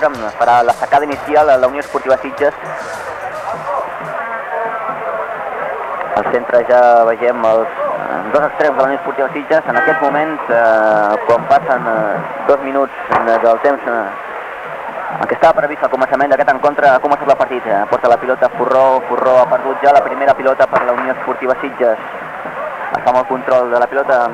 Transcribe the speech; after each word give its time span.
encontre, 0.00 0.30
farà 0.38 0.62
la 0.62 0.72
sacada 0.72 1.04
inicial 1.04 1.50
a 1.50 1.56
la 1.56 1.68
Unió 1.68 1.80
Esportiva 1.80 2.16
Sitges. 2.22 2.54
Al 6.16 6.24
centre 6.32 6.62
ja 6.70 6.80
vegem 7.04 7.44
els 7.44 7.76
uh, 7.84 8.16
dos 8.32 8.46
extrems 8.48 8.76
de 8.76 8.80
la 8.80 8.88
Unió 8.88 8.96
Esportiva 8.96 9.28
Sitges. 9.34 9.68
En 9.68 9.76
aquest 9.76 10.00
moment, 10.00 10.32
uh, 10.48 11.20
quan 11.28 11.44
passen 11.52 11.84
uh, 11.92 12.16
dos 12.48 12.64
minuts 12.64 12.92
del 13.44 13.60
temps 13.66 13.92
uh, 13.92 14.00
el 15.20 15.28
que 15.28 15.36
estava 15.36 15.58
previst 15.60 15.84
al 15.84 15.92
començament 15.92 16.32
d'aquest 16.32 16.54
encontre 16.54 16.88
ha 16.88 16.98
començat 17.04 17.28
el 17.28 17.36
partit. 17.36 17.70
Porta 17.92 18.08
la 18.08 18.20
pilota 18.24 18.48
Forró, 18.56 19.02
Forró 19.08 19.36
ha 19.42 19.46
perdut 19.52 19.84
ja 19.84 19.92
la 19.92 20.04
primera 20.06 20.34
pilota 20.38 20.68
per 20.70 20.84
la 20.86 20.96
Unió 20.96 21.12
Esportiva 21.18 21.60
Sitges. 21.60 22.10
Està 22.96 23.08
amb 23.10 23.20
el 23.20 23.26
control 23.28 23.74
de 23.74 23.84
la 23.84 23.90
pilota 23.90 24.24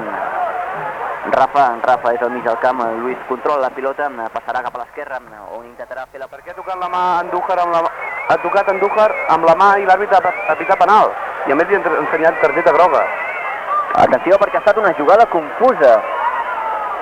Rafa, 1.33 1.79
Rafa 1.83 2.13
és 2.15 2.23
al 2.23 2.31
mig 2.31 2.45
del 2.45 2.59
camp, 2.63 2.81
Lluís 3.01 3.19
controla 3.29 3.67
la 3.67 3.71
pilota, 3.75 4.07
passarà 4.33 4.63
cap 4.63 4.77
a 4.77 4.83
l'esquerra 4.83 5.19
on 5.57 5.65
intentarà 5.67 6.05
fer 6.13 6.21
la... 6.21 6.29
Per 6.31 6.39
què 6.43 6.53
ha 6.53 6.57
tocat 6.57 6.79
la 6.79 6.89
mà 6.93 7.01
Andújar 7.23 7.59
amb 7.65 7.75
la? 7.75 7.81
Ha 8.31 8.37
tocat 8.43 8.69
Andújar 8.71 9.09
amb 9.35 9.47
la 9.49 9.57
mà 9.59 9.69
i 9.83 9.87
l'àrbitre 9.89 10.21
ha 10.23 10.55
pitat 10.59 10.79
penal. 10.79 11.11
I 11.47 11.53
a 11.53 11.57
més 11.59 11.69
li 11.69 11.79
ha 11.79 11.83
ensenyat 12.03 12.39
targeta 12.43 12.75
groga. 12.77 13.03
Atenció 14.05 14.39
perquè 14.39 14.61
ha 14.61 14.63
estat 14.63 14.79
una 14.79 14.95
jugada 14.99 15.27
confusa. 15.33 15.97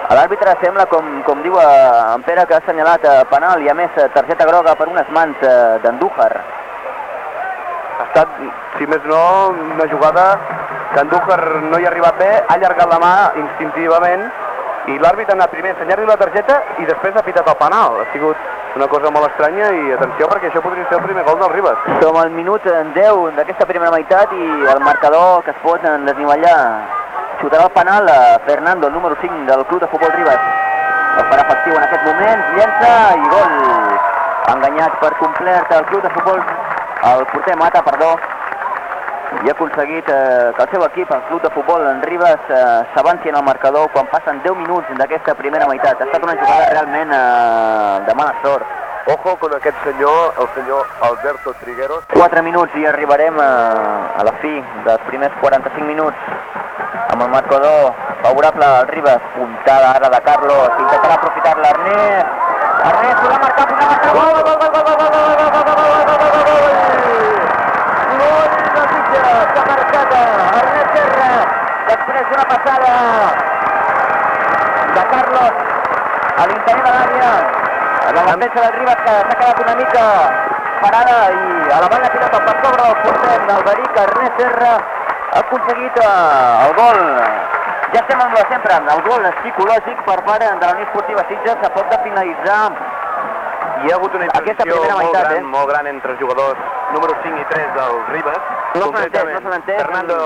A 0.08 0.16
l'àrbitre 0.16 0.56
sembla, 0.62 0.86
com, 0.88 1.06
com 1.24 1.40
diu 1.44 1.56
en 1.60 2.24
Pere, 2.24 2.46
que 2.48 2.56
ha 2.56 2.62
assenyalat 2.62 3.04
penal 3.30 3.62
i 3.64 3.68
a 3.68 3.76
més 3.76 3.92
targeta 4.16 4.48
groga 4.48 4.76
per 4.76 4.88
unes 4.88 5.08
mans 5.16 5.48
d'Andújar. 5.84 6.32
Ha 7.94 8.08
estat, 8.08 8.40
si 8.78 8.88
més 8.88 9.04
no, 9.08 9.24
una 9.76 9.88
jugada 9.92 10.26
que 10.94 11.00
Andújar 11.00 11.40
no 11.66 11.78
hi 11.78 11.84
ha 11.84 11.90
arribat 11.90 12.18
bé, 12.22 12.30
ha 12.38 12.54
allargat 12.54 12.90
la 12.92 12.98
mà 13.02 13.14
instintivament 13.40 14.28
i 14.92 14.98
l'àrbitre 15.02 15.32
ha 15.32 15.38
anat 15.40 15.50
primer 15.50 15.72
a 15.72 15.74
ensenyar-li 15.74 16.06
la 16.06 16.16
targeta 16.20 16.60
i 16.78 16.86
després 16.86 17.16
ha 17.16 17.24
pitat 17.26 17.48
el 17.50 17.56
penal. 17.58 17.96
Ha 17.98 18.04
sigut 18.12 18.76
una 18.78 18.86
cosa 18.92 19.10
molt 19.10 19.26
estranya 19.30 19.70
i 19.74 19.94
atenció 19.96 20.28
perquè 20.30 20.50
això 20.50 20.62
podria 20.62 20.86
ser 20.90 21.00
el 21.00 21.06
primer 21.06 21.24
gol 21.26 21.40
del 21.40 21.50
Ribas. 21.54 21.88
Som 22.02 22.18
al 22.20 22.30
minut 22.34 22.62
10 22.66 23.34
d'aquesta 23.38 23.66
primera 23.70 23.90
meitat 23.94 24.34
i 24.38 24.50
el 24.74 24.82
marcador 24.84 25.42
que 25.46 25.54
es 25.54 25.58
pot 25.64 25.82
desnivellar. 25.82 26.60
Xutarà 27.40 27.66
el 27.66 27.74
penal 27.74 28.08
a 28.08 28.38
Fernando, 28.46 28.86
el 28.86 28.94
número 28.94 29.16
5 29.20 29.46
del 29.50 29.66
club 29.66 29.80
de 29.80 29.90
futbol 29.90 30.14
Ribas. 30.14 30.46
El 31.16 31.26
farà 31.32 31.42
efectiu 31.48 31.74
en 31.74 31.88
aquest 31.88 32.06
moment, 32.06 32.46
llença 32.54 32.94
i 33.18 33.28
gol. 33.34 33.58
Enganyat 34.54 34.96
per 35.02 35.12
complet 35.18 35.74
el 35.74 35.84
club 35.90 36.06
de 36.06 36.14
futbol, 36.14 36.40
el 37.10 37.26
porter 37.32 37.56
Mata, 37.56 37.82
perdó, 37.82 38.14
i 39.42 39.48
ha 39.48 39.52
aconseguit 39.52 40.08
eh, 40.08 40.52
que 40.56 40.62
el 40.62 40.70
seu 40.70 40.84
equip, 40.86 41.10
el 41.10 41.22
club 41.28 41.42
de 41.42 41.50
futbol 41.50 41.82
en 41.90 42.00
Ribes, 42.02 42.46
eh, 42.48 42.86
s'avanci 42.94 43.28
en 43.28 43.36
el 43.40 43.44
marcador 43.44 43.90
quan 43.92 44.06
passen 44.12 44.40
10 44.44 44.56
minuts 44.62 44.94
d'aquesta 45.00 45.34
primera 45.34 45.66
meitat. 45.68 46.00
Ha 46.00 46.06
estat 46.06 46.22
una 46.22 46.36
jugada 46.38 46.70
realment 46.70 47.12
eh, 47.12 48.00
de 48.06 48.14
mala 48.14 48.34
sort. 48.42 48.64
Ojo 49.06 49.36
con 49.36 49.52
aquest 49.52 49.76
senyor, 49.84 50.34
el 50.40 50.48
senyor 50.54 50.86
Alberto 51.02 51.52
Trigueros. 51.60 52.04
4 52.14 52.42
minuts 52.42 52.72
i 52.80 52.86
arribarem 52.86 53.36
a, 53.38 53.50
a 54.16 54.24
la 54.24 54.32
fi 54.40 54.54
dels 54.86 55.04
primers 55.10 55.34
45 55.42 55.84
minuts 55.84 56.16
amb 57.12 57.22
el 57.22 57.28
marcador 57.34 57.92
favorable 58.22 58.64
al 58.64 58.88
Ribes. 58.88 59.28
Puntada 59.34 59.92
ara 59.98 60.08
de 60.08 60.22
Carlos, 60.24 60.70
intentarà 60.86 61.18
aprofitar 61.18 61.56
l'Ernest. 61.58 62.32
Ernest, 62.84 63.20
podrà 63.20 63.42
marcar, 63.44 63.68
podrà 63.74 63.90
marcar, 63.92 64.16
gol, 64.16 64.32
gol, 64.32 64.44
gol, 64.46 64.58
gol, 64.62 64.72
gol, 64.72 64.84
gol, 64.84 65.04
gol, 65.04 65.28
gol, 65.34 65.52
gol, 65.52 65.64
gol, 65.64 65.76
gol, 65.82 65.93
marcat 69.94 70.58
Ernest 70.58 70.96
Serra 70.96 71.30
després 71.88 72.26
d'una 72.30 72.46
passada 72.50 72.94
de 74.94 75.04
Carlos 75.12 75.54
a 76.34 76.46
l'interior 76.50 76.84
de 76.86 76.94
l'àrea. 76.96 77.30
La 78.14 78.24
defensa 78.26 78.64
del 78.64 78.74
Ribas 78.78 79.00
que 79.04 79.14
s'ha 79.14 79.38
quedat 79.38 79.62
una 79.64 79.76
mica 79.80 80.04
parada 80.82 81.16
i 81.30 81.72
a 81.76 81.80
la 81.84 81.88
banda 81.92 82.10
pilota 82.14 82.42
per 82.46 82.56
sobre 82.64 82.82
del 82.82 82.98
porter 83.04 83.38
d'Alberic 83.48 84.00
Ernest 84.04 84.40
Serra 84.42 84.74
ha 84.74 85.40
aconseguit 85.40 86.00
uh, 86.02 86.66
el 86.66 86.76
gol. 86.80 87.02
Ja 87.94 88.02
estem 88.02 88.20
amb 88.20 88.34
la 88.34 88.44
sempre, 88.50 88.78
el 88.96 89.02
gol 89.08 89.28
psicològic 89.40 90.06
per 90.08 90.20
part 90.26 90.42
de 90.42 90.54
la 90.66 90.72
Unió 90.74 90.88
Esportiva 90.88 91.26
Sitges 91.30 91.68
a 91.68 91.74
poc 91.76 91.90
de 91.92 92.00
finalitzar. 92.08 92.62
Hi 93.84 93.92
ha 93.92 93.98
hagut 94.00 94.14
una 94.18 94.26
intervenció 94.30 94.80
molt, 94.80 95.02
meitat, 95.04 95.28
gran, 95.28 95.36
eh? 95.38 95.52
molt 95.54 95.70
gran 95.70 95.92
entre 95.94 96.14
els 96.16 96.20
jugadors 96.22 96.73
número 96.94 97.14
5 97.22 97.40
i 97.40 97.44
3 97.50 97.74
del 97.74 97.94
Ribas. 98.14 98.42
No 98.78 98.90
s'han 98.92 99.06
entès, 99.08 99.24
no 99.34 99.40
s'han 99.42 99.56
entès. 99.58 99.80
Fernando 99.82 100.18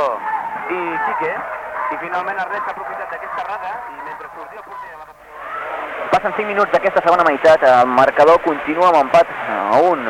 i 0.69 0.81
Quique. 1.07 1.33
I 1.89 1.97
finalment 2.03 2.37
Ernest 2.45 2.67
ha 2.69 2.75
aprofitat 2.75 3.13
d'aquesta 3.15 3.45
errada 3.45 3.71
i 3.89 4.03
mentre 4.05 4.29
sortia 4.35 4.61
el 4.61 4.67
porter... 4.69 4.91
La... 5.01 6.09
Passen 6.13 6.35
5 6.37 6.49
minuts 6.53 6.75
d'aquesta 6.75 7.03
segona 7.07 7.25
meitat. 7.25 7.65
El 7.65 7.93
marcador 7.97 8.43
continua 8.45 8.91
amb 8.93 9.01
empat 9.07 9.33
a 9.55 9.81
un. 9.89 10.05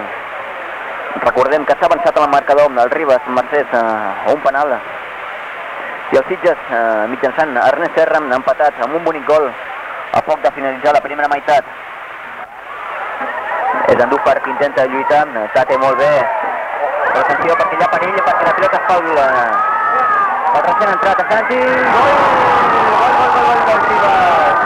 Recordem 1.23 1.65
que 1.69 1.77
s'ha 1.79 1.87
avançat 1.87 2.19
el 2.19 2.31
marcador 2.35 2.73
del 2.75 2.91
Ribas 2.91 3.31
Mercès 3.39 3.79
a 3.79 3.85
un 4.35 4.43
penal. 4.43 4.75
I 6.11 6.19
els 6.19 6.29
Sitges, 6.33 6.59
eh, 6.73 7.07
mitjançant 7.13 7.55
Ernest 7.63 7.99
Serra, 7.99 8.19
han 8.19 8.33
empatat 8.33 8.83
amb 8.83 8.97
un 8.99 9.05
bonic 9.05 9.27
gol 9.29 9.47
a 9.47 10.23
poc 10.25 10.43
de 10.43 10.53
finalitzar 10.57 10.95
la 10.97 11.05
primera 11.05 11.29
meitat. 11.31 11.65
És 13.89 14.03
Andújar 14.03 14.41
que 14.43 14.51
intenta 14.51 14.87
lluitar, 14.87 15.27
Tate 15.55 15.79
molt 15.79 15.99
bé. 15.99 16.38
Atenció 17.09 17.55
perquè 17.57 17.79
hi 17.79 17.83
ha 17.85 17.89
perill, 17.95 18.19
perquè 18.27 18.45
la 18.47 18.55
pilota 18.59 18.79
es 18.79 18.85
fa 18.89 18.97
el, 19.01 19.07
el 20.59 20.63
recent 20.67 20.93
entrat 20.93 21.23
a 21.23 21.27
Santi. 21.31 21.61
Gol! 21.95 22.13
Gol, 22.99 23.13
gol, 23.19 23.31
gol, 23.37 23.61
del 23.69 23.81
Ribas. 23.89 24.57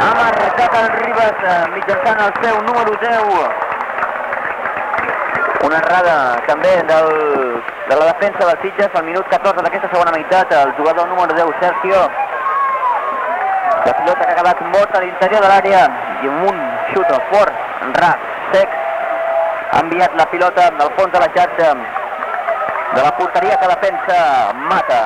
Ha 0.00 0.10
marcat 0.20 0.76
el 0.80 0.88
Ribas 0.96 1.38
mitjançant 1.76 2.24
el 2.26 2.32
seu 2.40 2.56
número 2.68 2.92
10. 3.04 3.72
Una 5.64 5.78
errada 5.80 6.16
també 6.48 6.72
del, 6.90 7.10
de 7.88 7.96
la 8.00 8.06
defensa 8.12 8.48
dels 8.48 8.60
Sitges 8.64 8.96
al 8.98 9.04
minut 9.06 9.28
14 9.32 9.64
d'aquesta 9.64 9.88
segona 9.92 10.12
meitat, 10.16 10.52
el 10.52 10.74
jugador 10.80 11.08
número 11.08 11.32
10, 11.36 11.54
Sergio. 11.60 12.00
La 13.84 13.92
pilota 14.00 14.24
que 14.24 14.32
ha 14.32 14.38
quedat 14.40 14.60
morta 14.72 14.98
a 14.98 15.04
l'interior 15.04 15.40
de 15.44 15.48
l'àrea 15.52 15.82
i 16.24 16.30
amb 16.32 16.48
un 16.50 16.60
xut 16.92 17.10
fort 17.30 17.52
ras, 18.00 18.20
sec, 18.20 18.33
ha 19.74 19.80
enviat 19.82 20.14
la 20.14 20.26
pilota 20.30 20.70
del 20.78 20.90
fons 20.94 21.12
de 21.12 21.20
la 21.20 21.30
xarxa 21.34 21.68
de 22.94 23.02
la 23.02 23.12
porteria 23.18 23.58
que 23.58 23.70
defensa 23.72 24.18
Mata. 24.70 25.02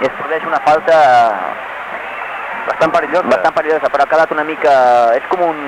I 0.00 0.06
es 0.08 0.14
produeix 0.16 0.46
una 0.48 0.60
falta 0.64 0.96
bastant 2.68 2.94
perillosa. 2.94 3.28
Bastant 3.28 3.56
perillosa, 3.58 3.90
però 3.92 4.06
ha 4.06 4.12
quedat 4.14 4.32
una 4.32 4.46
mica... 4.48 4.72
És 5.18 5.28
com 5.28 5.44
un... 5.50 5.60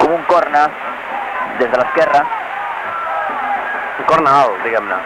com 0.00 0.16
un 0.16 0.24
corna 0.32 0.64
des 1.60 1.68
de 1.68 1.82
l'esquerra. 1.82 2.24
Un 4.00 4.10
corna 4.14 4.36
alt, 4.40 4.64
diguem-ne. 4.64 4.98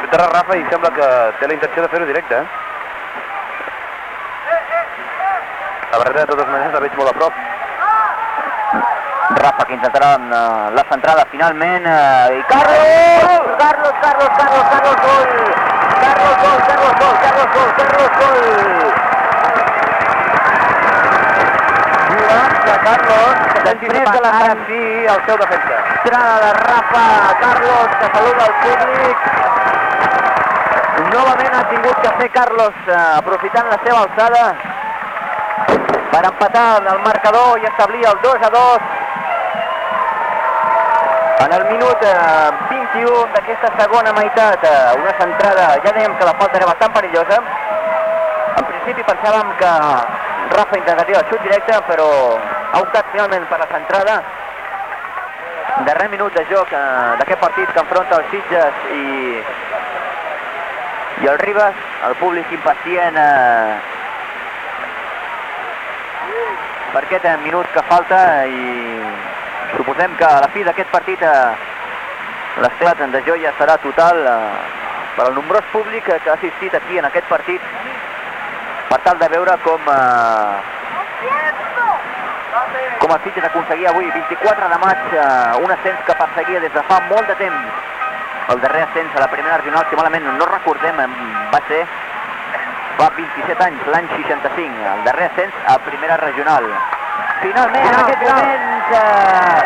Xutarà 0.00 0.32
Rafa 0.32 0.56
i 0.56 0.68
sembla 0.72 0.94
que 0.96 1.14
té 1.40 1.50
la 1.50 1.58
intenció 1.60 1.84
de 1.84 1.92
fer-ho 1.92 2.08
directe, 2.08 2.40
eh? 2.40 2.60
La 5.92 5.98
barrera 5.98 6.22
de 6.22 6.30
totes 6.32 6.48
maneres 6.48 6.72
la 6.72 6.86
veig 6.86 6.94
molt 6.96 7.12
a 7.12 7.18
prop. 7.20 7.41
Rafa 9.36 9.64
que 9.64 9.74
intentarà 9.74 10.10
uh, 10.18 10.70
la 10.76 10.84
centrada 10.90 11.24
finalment 11.30 11.86
uh, 11.86 12.32
i 12.36 12.42
Carlos! 12.50 12.80
Carlos, 13.62 13.94
Carlos, 14.02 14.30
Carlos, 14.38 14.64
Carlos, 14.72 14.96
gol! 15.06 15.28
Carlos, 16.02 16.34
gol, 16.42 16.58
Carlos, 16.68 16.94
gol, 17.00 17.14
Carlos, 17.22 17.48
gol, 17.54 17.70
Carlos, 17.78 18.10
gol! 18.20 18.38
Jugant 22.12 22.54
Carlos, 22.82 23.36
després 23.68 24.10
de 24.10 24.20
la 24.26 24.32
ara 24.40 24.56
sí 24.66 24.82
el 25.14 25.20
seu 25.28 25.36
defensa. 25.44 25.78
Entrada 25.94 26.34
de 26.44 26.50
Rafa, 26.58 27.06
Carlos, 27.44 27.88
que 28.00 28.10
saluda 28.16 28.42
al 28.48 28.54
públic. 28.64 29.16
Novament 31.12 31.54
ha 31.60 31.64
tingut 31.70 32.02
que 32.04 32.12
fer 32.20 32.28
Carlos, 32.40 32.74
uh, 32.88 33.00
aprofitant 33.22 33.70
la 33.72 33.80
seva 33.86 34.04
alçada, 34.06 34.44
per 36.12 36.26
empatar 36.28 36.66
el 36.82 37.00
marcador 37.06 37.62
i 37.62 37.70
establir 37.70 38.04
el 38.10 38.20
2 38.26 38.44
a 38.48 38.52
2 38.58 39.01
en 41.44 41.52
el 41.52 41.64
minut 41.66 42.02
eh, 42.02 42.50
21 42.70 43.26
d'aquesta 43.34 43.70
segona 43.78 44.12
meitat. 44.14 44.62
Eh, 44.62 45.00
una 45.00 45.14
centrada, 45.18 45.66
ja 45.84 45.92
dèiem 45.96 46.14
que 46.18 46.28
la 46.28 46.34
falta 46.38 46.58
era 46.58 46.68
bastant 46.70 46.94
perillosa. 46.94 47.38
En 48.60 48.68
principi 48.68 49.06
pensàvem 49.08 49.50
que 49.58 49.72
Rafa 50.52 50.78
intentaria 50.78 51.18
el 51.22 51.28
xut 51.30 51.42
directe, 51.42 51.80
però 51.88 52.08
ha 52.38 52.82
optat 52.84 53.10
finalment 53.14 53.48
per 53.50 53.58
la 53.62 53.68
centrada. 53.72 54.20
Darrer 55.88 56.08
minut 56.12 56.34
de 56.36 56.44
joc 56.52 56.70
eh, 56.76 56.84
d'aquest 57.18 57.42
partit 57.42 57.74
que 57.74 57.82
enfronta 57.82 58.20
els 58.20 58.30
Sitges 58.30 58.86
i, 58.94 59.06
i 61.24 61.32
el 61.32 61.42
Ribas, 61.42 61.82
el 62.10 62.16
públic 62.22 62.54
impacient 62.54 63.18
eh, 63.18 63.74
per 66.92 67.06
aquest 67.06 67.30
minut 67.42 67.66
que 67.74 67.82
falta 67.88 68.18
i 68.46 69.31
suposem 69.76 70.16
que 70.16 70.24
a 70.24 70.40
la 70.44 70.50
fi 70.54 70.64
d'aquest 70.64 70.90
partit 70.90 71.22
eh, 71.22 71.32
l'esclat 72.64 73.00
de 73.14 73.22
joia 73.26 73.52
serà 73.58 73.78
total 73.82 74.20
eh, 74.26 74.36
per 75.16 75.26
al 75.26 75.34
nombrós 75.34 75.64
públic 75.72 76.04
que 76.04 76.30
ha 76.30 76.36
assistit 76.36 76.74
aquí 76.74 76.98
en 76.98 77.08
aquest 77.08 77.28
partit 77.28 77.60
per 78.88 79.00
tal 79.06 79.18
de 79.18 79.28
veure 79.32 79.56
com 79.64 79.90
eh, 79.94 80.60
com 83.02 83.10
el 83.10 83.20
Sitges 83.24 83.44
aconseguia 83.44 83.90
avui, 83.90 84.06
24 84.14 84.68
de 84.68 84.78
maig, 84.78 85.06
eh, 85.12 85.64
un 85.64 85.70
ascens 85.74 86.04
que 86.06 86.14
perseguia 86.14 86.60
des 86.60 86.72
de 86.72 86.82
fa 86.86 87.00
molt 87.08 87.26
de 87.26 87.34
temps. 87.40 87.88
El 88.54 88.60
darrer 88.62 88.82
ascens 88.84 89.16
a 89.16 89.24
la 89.24 89.30
primera 89.32 89.56
regional, 89.58 89.86
si 89.90 89.98
malament 89.98 90.28
no 90.38 90.46
recordem, 90.46 91.00
em 91.00 91.16
va 91.50 91.60
ser 91.66 91.82
fa 93.00 93.10
27 93.16 93.64
anys, 93.66 93.86
l'any 93.94 94.08
65, 94.14 94.86
el 94.94 95.04
darrer 95.08 95.30
ascens 95.32 95.62
a 95.66 95.78
primera 95.88 96.16
regional. 96.22 96.68
Finalment, 97.42 97.86
en 97.86 97.94
aquest 98.00 98.22
moment, 98.22 98.66
eh, 98.98 99.58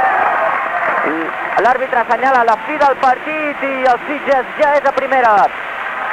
l'àrbitre 1.65 1.99
assenyala 2.03 2.45
la 2.49 2.57
fi 2.67 2.77
del 2.81 2.97
partit 3.03 3.57
i 3.69 3.75
el 3.93 3.99
Sitges 4.09 4.47
ja 4.61 4.69
és 4.81 4.85
a 4.89 4.93
primera. 4.97 5.33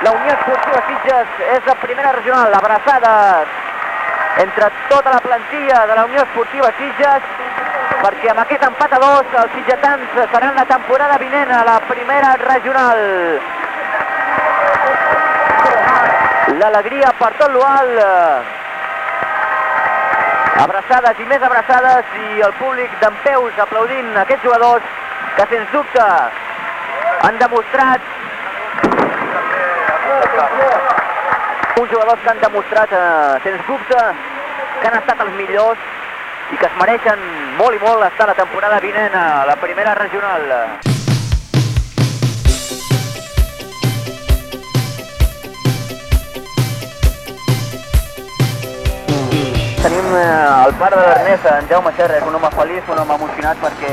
La 0.04 0.12
Unió 0.12 0.32
Esportiva 0.34 0.82
Sitges 0.88 1.28
és 1.56 1.64
a 1.72 1.76
primera 1.82 2.12
regional, 2.12 2.54
abraçades 2.54 3.48
entre 4.44 4.70
tota 4.90 5.10
la 5.14 5.20
plantilla 5.20 5.86
de 5.88 5.96
la 5.96 6.06
Unió 6.06 6.24
Esportiva 6.24 6.72
Sitges 6.80 7.22
perquè 8.04 8.32
amb 8.32 8.42
aquest 8.44 8.64
empat 8.68 8.96
a 8.98 9.00
dos 9.00 9.38
els 9.44 9.54
sitgetans 9.56 10.18
seran 10.34 10.58
la 10.60 10.66
temporada 10.68 11.20
vinent 11.22 11.54
a 11.56 11.62
la 11.68 11.78
primera 11.88 12.34
regional. 12.42 13.06
L'alegria 16.60 17.14
per 17.20 17.32
tot 17.40 17.56
l'UAL. 17.56 17.96
Abraçades 20.62 21.18
i 21.20 21.26
més 21.26 21.42
abraçades 21.42 22.12
i 22.20 22.42
el 22.46 22.54
públic 22.60 22.92
d'en 23.02 23.16
peus 23.24 23.58
aplaudint 23.64 24.12
aquests 24.22 24.46
jugadors 24.46 24.86
que 25.38 25.48
sens 25.50 25.72
dubte 25.74 26.06
han 27.24 27.40
demostrat 27.42 28.14
uns 31.82 31.90
jugadors 31.90 32.22
que 32.22 32.30
han 32.30 32.40
demostrat, 32.40 32.94
eh, 32.94 33.40
sens 33.44 33.66
dubte, 33.68 34.00
que 34.82 34.88
han 34.88 34.98
estat 35.02 35.22
els 35.26 35.34
millors 35.42 35.80
i 36.52 36.58
que 36.58 36.70
es 36.70 36.80
mereixen 36.80 37.28
molt 37.58 37.76
i 37.76 37.84
molt 37.84 38.06
estar 38.12 38.28
la 38.30 38.38
temporada 38.38 38.80
vinent 38.80 39.16
a 39.16 39.46
la 39.50 39.56
primera 39.56 39.96
regional. 39.96 40.93
Tenim 49.84 50.06
eh, 50.16 50.66
el 50.66 50.74
pare 50.80 50.96
de 50.96 51.08
l'Ernest, 51.08 51.46
en 51.52 51.66
Jaume 51.68 51.92
Serra, 51.98 52.16
és 52.16 52.24
un 52.24 52.38
home 52.38 52.50
feliç, 52.56 52.86
un 52.88 53.02
home 53.02 53.18
emocionat 53.20 53.58
perquè 53.60 53.90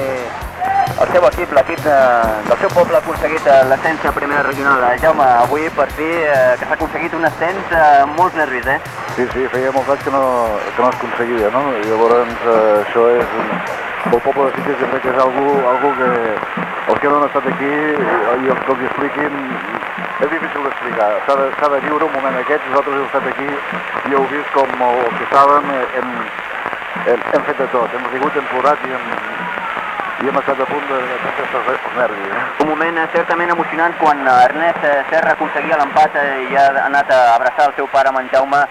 el 1.03 1.09
seu 1.11 1.25
equip, 1.27 1.55
l'equip 1.57 1.81
de, 1.83 1.97
del 2.47 2.61
seu 2.61 2.71
poble, 2.77 2.95
ha 2.95 3.01
aconseguit 3.03 3.49
eh, 3.51 3.57
l'ascens 3.67 4.07
a 4.07 4.13
primera 4.15 4.45
regional. 4.47 4.85
Eh, 4.87 5.01
Jaume, 5.03 5.27
avui 5.41 5.67
per 5.75 5.89
fi 5.97 6.07
eh, 6.07 6.55
que 6.61 6.69
s'ha 6.69 6.77
aconseguit 6.79 7.17
un 7.19 7.27
ascens 7.27 7.75
eh, 7.75 7.83
amb 8.05 8.15
molts 8.23 8.39
nervis, 8.39 8.71
eh? 8.71 8.79
Sí, 9.17 9.27
sí, 9.35 9.49
feia 9.51 9.75
molts 9.75 9.91
anys 9.97 10.07
que 10.07 10.15
no, 10.15 10.23
que 10.69 10.79
no 10.79 10.93
es 10.93 11.01
aconseguia, 11.01 11.51
no? 11.57 11.65
I 11.75 11.83
llavors 11.91 12.47
eh, 12.55 12.61
això 12.85 13.09
és... 13.17 13.35
Pel 14.01 14.23
poble 14.25 14.47
de 14.47 14.55
Sitges 14.55 14.87
crec 14.95 15.03
que 15.05 15.11
és 15.11 15.19
algú, 15.27 15.59
algú 15.75 15.91
que 15.99 16.07
els 16.15 17.03
que 17.03 17.11
no 17.11 17.19
han 17.19 17.27
estat 17.27 17.51
aquí 17.51 17.69
i 17.69 18.55
els 18.55 18.63
que 18.65 18.73
els 18.77 18.87
expliquin 18.87 19.35
és 20.21 20.31
difícil 20.31 20.65
d'explicar. 20.67 21.11
S'ha 21.27 21.37
de, 21.41 21.49
de 21.75 21.81
viure 21.87 22.05
un 22.05 22.15
moment 22.17 22.37
aquest. 22.41 22.65
Nosaltres 22.69 22.97
hem 22.97 23.07
estat 23.09 23.29
aquí 23.31 23.49
i 24.11 24.17
heu 24.17 24.27
vist 24.33 24.53
com 24.57 24.85
el 24.89 25.01
que 25.17 25.25
estàvem 25.27 25.71
hem, 25.73 26.11
hem, 27.07 27.23
hem 27.33 27.47
fet 27.49 27.63
de 27.63 27.69
tot. 27.75 27.97
Hem 27.97 28.07
rigut, 28.13 28.37
hem 28.37 28.49
plorat 28.53 28.85
i 28.85 28.93
hem, 28.97 29.07
i 30.21 30.29
hem 30.29 30.41
estat 30.43 30.61
a 30.61 30.69
punt 30.69 30.87
de, 30.91 31.01
fer 31.39 31.49
els 31.63 31.89
nervis. 31.97 32.37
Eh? 32.37 32.45
Un 32.67 32.73
moment 32.75 33.01
eh, 33.01 33.09
certament 33.17 33.55
emocionant 33.57 33.97
quan 34.03 34.21
eh, 34.27 34.37
Ernest 34.51 34.85
eh, 34.85 34.97
Serra 35.13 35.37
aconseguia 35.37 35.81
l'empat 35.81 36.21
eh, 36.21 36.29
i 36.51 36.57
ha 36.61 36.69
anat 36.85 37.13
a 37.17 37.21
abraçar 37.39 37.71
el 37.71 37.77
seu 37.81 37.89
pare 37.95 38.13
amb 38.13 38.21
en 38.21 38.29
Jaume 38.35 38.65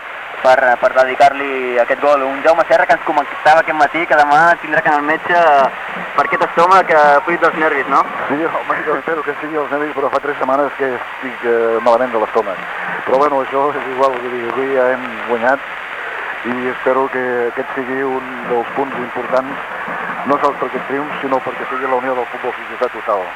per, 0.43 0.57
per 0.81 0.91
dedicar-li 0.95 1.79
aquest 1.83 2.01
gol. 2.03 2.23
Un 2.27 2.41
Jaume 2.45 2.65
Serra 2.69 2.85
que 2.87 2.95
ens 2.97 3.05
comentava 3.07 3.63
aquest 3.63 3.77
matí 3.79 4.05
que 4.07 4.19
demà 4.19 4.39
tindrà 4.61 4.81
que 4.81 4.91
anar 4.91 5.01
al 5.01 5.09
metge 5.09 5.41
per 6.15 6.25
aquest 6.25 6.45
estómac 6.49 6.93
fruit 7.25 7.43
dels 7.43 7.59
nervis, 7.61 7.89
no? 7.91 8.03
Sí, 8.29 8.39
home, 8.45 8.79
jo 8.87 8.97
espero 8.99 9.25
que 9.25 9.35
sigui 9.41 9.59
els 9.61 9.71
nervis, 9.73 9.93
però 9.97 10.11
fa 10.13 10.23
tres 10.23 10.39
setmanes 10.39 10.73
que 10.79 10.93
estic 10.95 11.45
eh, 11.45 11.77
malament 11.85 12.15
de 12.15 12.23
l'estómac. 12.23 12.63
Però 13.07 13.21
bueno, 13.21 13.43
això 13.43 13.67
és 13.73 13.91
igual, 13.95 14.17
dir, 14.23 14.47
avui 14.53 14.73
ja 14.75 14.89
hem 14.93 15.05
guanyat 15.29 15.69
i 16.49 16.71
espero 16.71 17.07
que 17.11 17.21
aquest 17.49 17.75
sigui 17.75 18.01
un 18.07 18.33
dels 18.47 18.73
punts 18.77 18.95
importants, 19.03 19.67
no 20.29 20.39
sols 20.39 20.57
per 20.61 20.69
aquest 20.69 20.87
triomf, 20.87 21.21
sinó 21.21 21.41
perquè 21.43 21.67
sigui 21.67 21.89
la 21.89 21.99
unió 21.99 22.15
del 22.15 22.27
futbol 22.31 22.55
societat 22.61 22.95
total. 22.95 23.27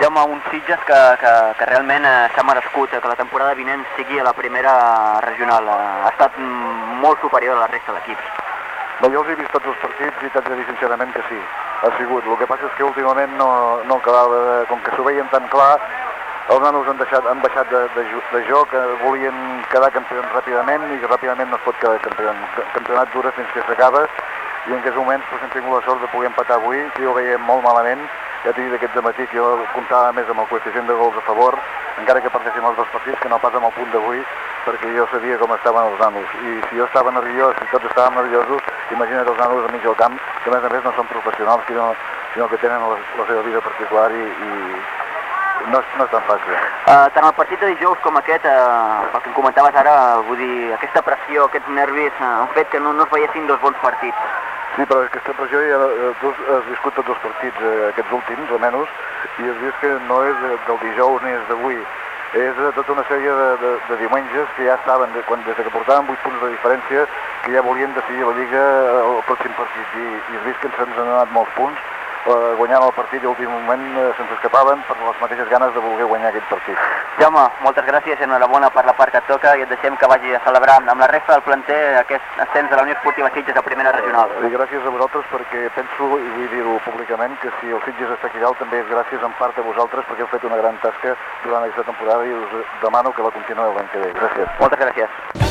Jaume, 0.00 0.22
un 0.22 0.40
Sitges 0.50 0.78
que, 0.86 0.98
que, 1.18 1.30
que 1.58 1.66
realment 1.66 2.04
eh, 2.06 2.28
s'ha 2.34 2.44
merescut 2.46 2.92
que 2.92 3.08
la 3.10 3.16
temporada 3.18 3.56
vinent 3.58 3.82
sigui 3.96 4.20
a 4.20 4.26
la 4.26 4.32
primera 4.32 4.74
regional. 5.24 5.66
Eh, 5.66 5.86
ha 6.04 6.12
estat 6.12 6.36
molt 7.02 7.18
superior 7.24 7.56
a 7.56 7.64
la 7.64 7.70
resta 7.72 7.96
d'equips. 7.96 8.28
Bé, 9.00 9.10
jo 9.10 9.24
els 9.24 9.32
he 9.32 9.38
vist 9.40 9.50
tots 9.54 9.66
els 9.66 9.80
partits 9.82 10.22
i 10.22 10.30
t'haig 10.34 10.46
de 10.50 10.58
dir 10.60 10.66
sincerament 10.68 11.10
que 11.16 11.24
sí, 11.30 11.40
ha 11.82 11.90
sigut. 11.98 12.26
El 12.26 12.38
que 12.38 12.46
passa 12.46 12.68
és 12.70 12.76
que 12.78 12.86
últimament 12.86 13.34
no, 13.40 13.48
no 13.90 13.98
acabava, 13.98 14.38
de, 14.46 14.54
com 14.70 14.84
que 14.86 14.94
s'ho 14.94 15.08
veien 15.08 15.26
tan 15.34 15.50
clar, 15.50 15.74
els 16.48 16.62
nanos 16.62 16.86
han, 16.88 16.96
deixat, 17.02 17.26
han 17.26 17.42
baixat 17.42 17.68
de, 17.74 17.82
de, 17.98 18.06
de 18.32 18.44
joc, 18.46 18.70
volien 19.02 19.42
quedar 19.72 19.90
campions 19.98 20.30
ràpidament 20.32 20.86
i 20.94 21.02
ràpidament 21.10 21.50
no 21.50 21.58
es 21.58 21.66
pot 21.66 21.82
quedar 21.82 21.98
campió. 22.06 22.30
El 22.30 22.72
campionat 22.76 23.10
dura 23.12 23.34
fins 23.36 23.50
que 23.52 23.66
s'acaba 23.66 24.06
i 24.06 24.72
en 24.72 24.78
aquests 24.78 24.96
moments 24.96 25.26
doncs, 25.28 25.44
hem 25.44 25.52
tingut 25.58 25.74
la 25.74 25.84
sort 25.90 26.00
de 26.06 26.08
poder 26.14 26.30
empatar 26.30 26.56
avui, 26.62 26.86
que 26.94 27.06
ho 27.06 27.18
veia 27.18 27.36
molt 27.50 27.66
malament, 27.66 28.06
ja 28.44 28.52
t'he 28.52 28.64
dit 28.64 28.74
aquest 28.74 28.98
matí 29.02 29.26
que 29.26 29.36
jo 29.36 29.46
comptava 29.74 30.12
més 30.12 30.28
amb 30.30 30.42
el 30.44 30.48
coeficient 30.50 30.86
de 30.86 30.96
gols 30.98 31.16
a 31.18 31.24
favor, 31.26 31.58
encara 31.98 32.20
que 32.22 32.30
perdéssim 32.30 32.64
els 32.64 32.76
dos 32.76 32.92
partits, 32.92 33.18
que 33.22 33.28
no 33.32 33.40
pas 33.42 33.54
amb 33.54 33.66
el 33.68 33.74
punt 33.76 33.90
d'avui, 33.94 34.22
perquè 34.66 34.92
jo 34.94 35.06
sabia 35.12 35.38
com 35.40 35.54
estaven 35.54 35.90
els 35.90 36.00
nanos. 36.02 36.36
I 36.44 36.60
si 36.68 36.78
jo 36.78 36.86
estava 36.86 37.14
nerviós, 37.14 37.56
si 37.58 37.70
tots 37.72 37.90
estàvem 37.90 38.20
nerviosos, 38.20 38.62
imagina't 38.94 39.26
els 39.26 39.42
nanos 39.42 39.66
a 39.66 39.72
mig 39.72 39.82
del 39.82 39.98
camp, 39.98 40.18
que 40.44 40.50
a 40.50 40.54
més 40.54 40.64
a 40.64 40.72
més 40.74 40.84
no 40.84 40.94
són 40.96 41.10
professionals, 41.10 41.66
sinó, 41.66 41.90
sinó 42.34 42.48
que 42.48 42.60
tenen 42.62 42.84
la, 42.84 42.96
la 43.18 43.28
seva 43.32 43.42
vida 43.48 43.64
particular 43.64 44.10
i, 44.12 44.24
i 44.24 44.52
no, 45.72 45.80
no 45.80 46.04
és 46.04 46.12
tan 46.12 46.26
fàcil. 46.28 46.54
Uh, 46.88 47.08
tant 47.14 47.26
el 47.26 47.34
partit 47.36 47.60
de 47.60 47.72
dijous 47.74 47.98
com 48.04 48.16
aquest, 48.20 48.46
uh, 48.46 49.08
pel 49.12 49.24
que 49.24 49.32
em 49.32 49.36
comentaves 49.36 49.80
ara, 49.82 49.96
vull 50.28 50.38
dir, 50.40 50.72
aquesta 50.76 51.02
pressió, 51.04 51.48
aquests 51.48 51.74
nervis, 51.74 52.14
uh, 52.20 52.44
han 52.44 52.54
fet 52.56 52.70
que 52.72 52.80
no, 52.80 52.94
no 52.96 53.08
es 53.08 53.12
veiessin 53.12 53.50
dos 53.50 53.60
bons 53.64 53.76
partits. 53.82 54.47
Sí, 54.78 54.84
però 54.86 55.00
aquesta 55.02 55.32
pressió 55.34 55.58
ja 55.66 55.78
tu 56.20 56.28
has 56.54 56.66
viscut 56.68 56.94
tots 56.94 57.10
els 57.10 57.22
partits 57.24 57.62
eh, 57.66 57.70
aquests 57.88 58.12
últims, 58.14 58.52
almenys, 58.54 58.92
i 59.42 59.48
has 59.50 59.56
vist 59.58 59.80
que 59.82 59.90
no 60.06 60.18
és 60.22 60.44
del 60.68 60.78
dijous 60.84 61.24
ni 61.24 61.32
és 61.34 61.48
d'avui. 61.48 61.80
És 62.38 62.54
de 62.60 62.70
tota 62.76 62.94
una 62.94 63.02
sèrie 63.08 63.32
de, 63.40 63.48
de, 63.64 63.72
de 63.88 63.98
diumenges 64.04 64.52
que 64.54 64.68
ja 64.68 64.76
estaven, 64.78 65.10
de, 65.16 65.24
quan, 65.26 65.42
des 65.48 65.58
de 65.58 65.66
que 65.66 65.74
portaven 65.74 66.06
8 66.14 66.22
punts 66.22 66.44
de 66.44 66.52
diferència, 66.52 67.08
que 67.42 67.56
ja 67.56 67.64
volien 67.66 67.96
decidir 67.96 68.22
la 68.22 68.36
Lliga 68.38 68.62
el 69.00 69.18
pròxim 69.26 69.58
partit. 69.58 69.98
I, 69.98 70.06
i 70.14 70.38
has 70.38 70.46
vist 70.46 70.62
que 70.62 70.70
ens 70.70 70.78
han 70.78 70.94
donat 70.94 71.34
molts 71.34 71.58
punts, 71.58 71.82
eh, 72.26 72.54
guanyant 72.58 72.84
el 72.84 72.94
partit 72.96 73.22
i 73.22 73.26
l'últim 73.26 73.50
moment 73.50 73.84
eh, 73.96 74.08
se'ns 74.16 74.32
escapaven 74.36 74.82
per 74.88 74.96
les 75.00 75.20
mateixes 75.22 75.48
ganes 75.52 75.74
de 75.74 75.82
voler 75.84 76.08
guanyar 76.10 76.30
aquest 76.32 76.48
partit. 76.50 76.78
Jaume, 77.20 77.44
moltes 77.64 77.86
gràcies 77.86 78.20
i 78.20 78.26
enhorabona 78.26 78.70
per 78.74 78.84
la 78.86 78.94
part 78.98 79.12
que 79.14 79.22
et 79.22 79.30
toca 79.30 79.54
i 79.56 79.64
et 79.64 79.72
deixem 79.72 79.96
que 79.96 80.10
vagi 80.10 80.34
a 80.34 80.42
celebrar 80.46 80.78
amb 80.80 81.00
la 81.02 81.10
resta 81.10 81.36
del 81.36 81.46
planter 81.46 81.80
aquest 82.02 82.42
ascens 82.46 82.70
de 82.70 82.76
la 82.76 82.86
Unió 82.86 82.96
Esportiva 82.96 83.30
Sitges 83.34 83.56
a 83.56 83.64
primera 83.66 83.92
regional. 83.92 84.32
I 84.42 84.52
gràcies 84.54 84.86
a 84.86 84.94
vosaltres 84.94 85.26
perquè 85.32 85.66
penso, 85.76 86.10
i 86.18 86.30
vull 86.36 86.48
dir-ho 86.54 86.78
públicament, 86.86 87.36
que 87.42 87.52
si 87.60 87.74
el 87.74 87.82
Sitges 87.86 88.14
està 88.16 88.30
aquí 88.30 88.42
dalt 88.42 88.58
també 88.62 88.82
és 88.82 88.88
gràcies 88.92 89.24
en 89.24 89.34
part 89.40 89.58
a 89.58 89.66
vosaltres 89.66 90.06
perquè 90.08 90.26
heu 90.26 90.32
fet 90.32 90.48
una 90.48 90.60
gran 90.62 90.78
tasca 90.84 91.16
durant 91.44 91.62
aquesta 91.64 91.86
temporada 91.90 92.26
i 92.26 92.34
us 92.38 92.72
demano 92.82 93.12
que 93.12 93.22
la 93.26 93.34
continueu 93.34 93.76
l'any 93.76 93.92
que 93.92 94.06
ve. 94.06 94.14
Gràcies. 94.22 94.58
Moltes 94.60 94.84
gràcies. 94.86 95.47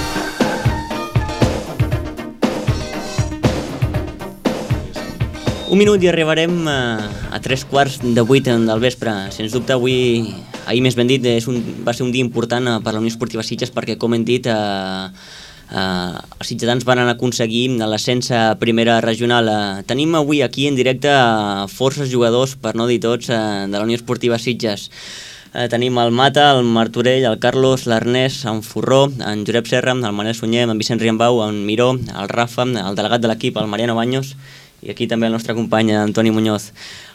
Un 5.68 5.76
minut 5.76 6.00
i 6.00 6.08
arribarem 6.08 6.62
a, 6.72 6.80
a 7.36 7.40
tres 7.44 7.66
quarts 7.68 7.98
de 8.00 8.24
vuit 8.24 8.46
del 8.48 8.80
vespre. 8.80 9.12
Sens 9.36 9.52
dubte, 9.52 9.76
avui, 9.76 10.30
ahir 10.64 10.80
més 10.86 10.96
ben 10.96 11.10
dit, 11.10 11.26
és 11.28 11.44
un, 11.52 11.58
va 11.84 11.92
ser 11.92 12.06
un 12.06 12.14
dia 12.14 12.24
important 12.24 12.70
per 12.86 12.94
la 12.96 13.02
Unió 13.02 13.12
Esportiva 13.12 13.44
Sitges 13.44 13.74
perquè, 13.76 13.98
com 14.00 14.16
hem 14.16 14.24
dit, 14.24 14.48
eh, 14.48 15.10
eh, 15.68 16.14
els 16.40 16.48
sitgetans 16.54 16.88
van 16.88 17.04
aconseguir 17.12 17.66
l'ascens 17.84 18.32
a 18.32 18.44
primera 18.62 19.02
regional. 19.04 19.52
Eh, 19.52 19.84
tenim 19.92 20.16
avui 20.16 20.40
aquí 20.46 20.70
en 20.72 20.80
directe 20.80 21.12
forces 21.74 22.08
jugadors, 22.14 22.56
per 22.56 22.78
no 22.80 22.88
dir 22.88 23.02
tots, 23.04 23.28
eh, 23.28 23.68
de 23.68 23.76
la 23.76 23.84
Unió 23.84 24.00
Esportiva 24.00 24.40
Sitges. 24.40 24.88
Eh, 25.52 25.68
tenim 25.68 26.00
el 26.00 26.16
Mata, 26.16 26.54
el 26.54 26.64
Martorell, 26.64 27.26
el 27.28 27.42
Carlos, 27.44 27.90
l'Ernest, 27.92 28.46
en 28.48 28.64
Forró, 28.64 29.10
en 29.20 29.44
Josep 29.44 29.68
Serra, 29.68 29.92
el 30.00 30.16
Manel 30.16 30.36
Sunyer, 30.36 30.64
en 30.64 30.80
Vicent 30.80 31.04
Riambau, 31.04 31.44
en 31.50 31.66
Miró, 31.66 31.92
el 31.98 32.32
Rafa, 32.32 32.64
el 32.64 32.96
delegat 32.96 33.20
de 33.20 33.34
l'equip, 33.34 33.60
el 33.60 33.68
Mariano 33.68 33.96
Baños, 34.00 34.38
i 34.82 34.92
aquí 34.94 35.08
també 35.08 35.28
el 35.28 35.34
nostre 35.34 35.56
company 35.58 35.94
Antoni 35.96 36.32
Muñoz. 36.32 36.72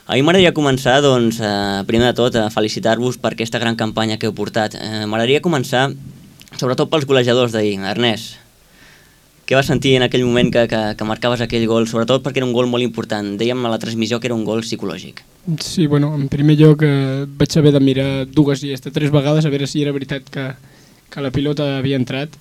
A 0.07 0.17
mi 0.19 0.23
m'agradaria 0.23 0.53
començar, 0.53 1.01
doncs, 1.01 1.39
eh, 1.41 1.83
primer 1.87 2.11
de 2.11 2.17
tot, 2.19 2.37
a 2.37 2.51
felicitar-vos 2.51 3.19
per 3.23 3.33
aquesta 3.33 3.61
gran 3.63 3.77
campanya 3.77 4.19
que 4.19 4.27
heu 4.27 4.35
portat. 4.35 4.75
Eh, 4.75 5.05
m'agradaria 5.07 5.41
començar, 5.41 5.93
sobretot 6.59 6.91
pels 6.91 7.07
golejadors 7.07 7.53
d'ahir. 7.53 7.79
Ernest, 7.79 8.37
què 9.47 9.55
vas 9.55 9.67
sentir 9.67 9.95
en 9.97 10.03
aquell 10.03 10.25
moment 10.27 10.51
que, 10.51 10.67
que, 10.69 10.81
que 10.99 11.05
marcaves 11.07 11.41
aquell 11.41 11.67
gol, 11.71 11.87
sobretot 11.87 12.23
perquè 12.23 12.43
era 12.43 12.47
un 12.49 12.55
gol 12.57 12.67
molt 12.67 12.83
important. 12.83 13.37
Dèiem 13.39 13.65
a 13.65 13.71
la 13.71 13.79
transmissió 13.79 14.19
que 14.19 14.27
era 14.31 14.35
un 14.35 14.45
gol 14.45 14.63
psicològic. 14.67 15.23
Sí, 15.61 15.87
bueno, 15.87 16.15
en 16.15 16.29
primer 16.29 16.59
lloc 16.59 16.83
eh, 16.87 17.25
vaig 17.39 17.59
haver 17.59 17.73
de 17.75 17.81
mirar 17.81 18.11
dues 18.27 18.63
i 18.67 18.73
hasta 18.75 18.91
tres 18.91 19.11
vegades 19.15 19.47
a 19.47 19.51
veure 19.55 19.67
si 19.71 19.83
era 19.83 19.95
veritat 19.95 20.29
que, 20.31 20.49
que 21.11 21.25
la 21.25 21.31
pilota 21.35 21.79
havia 21.79 21.99
entrat 21.99 22.35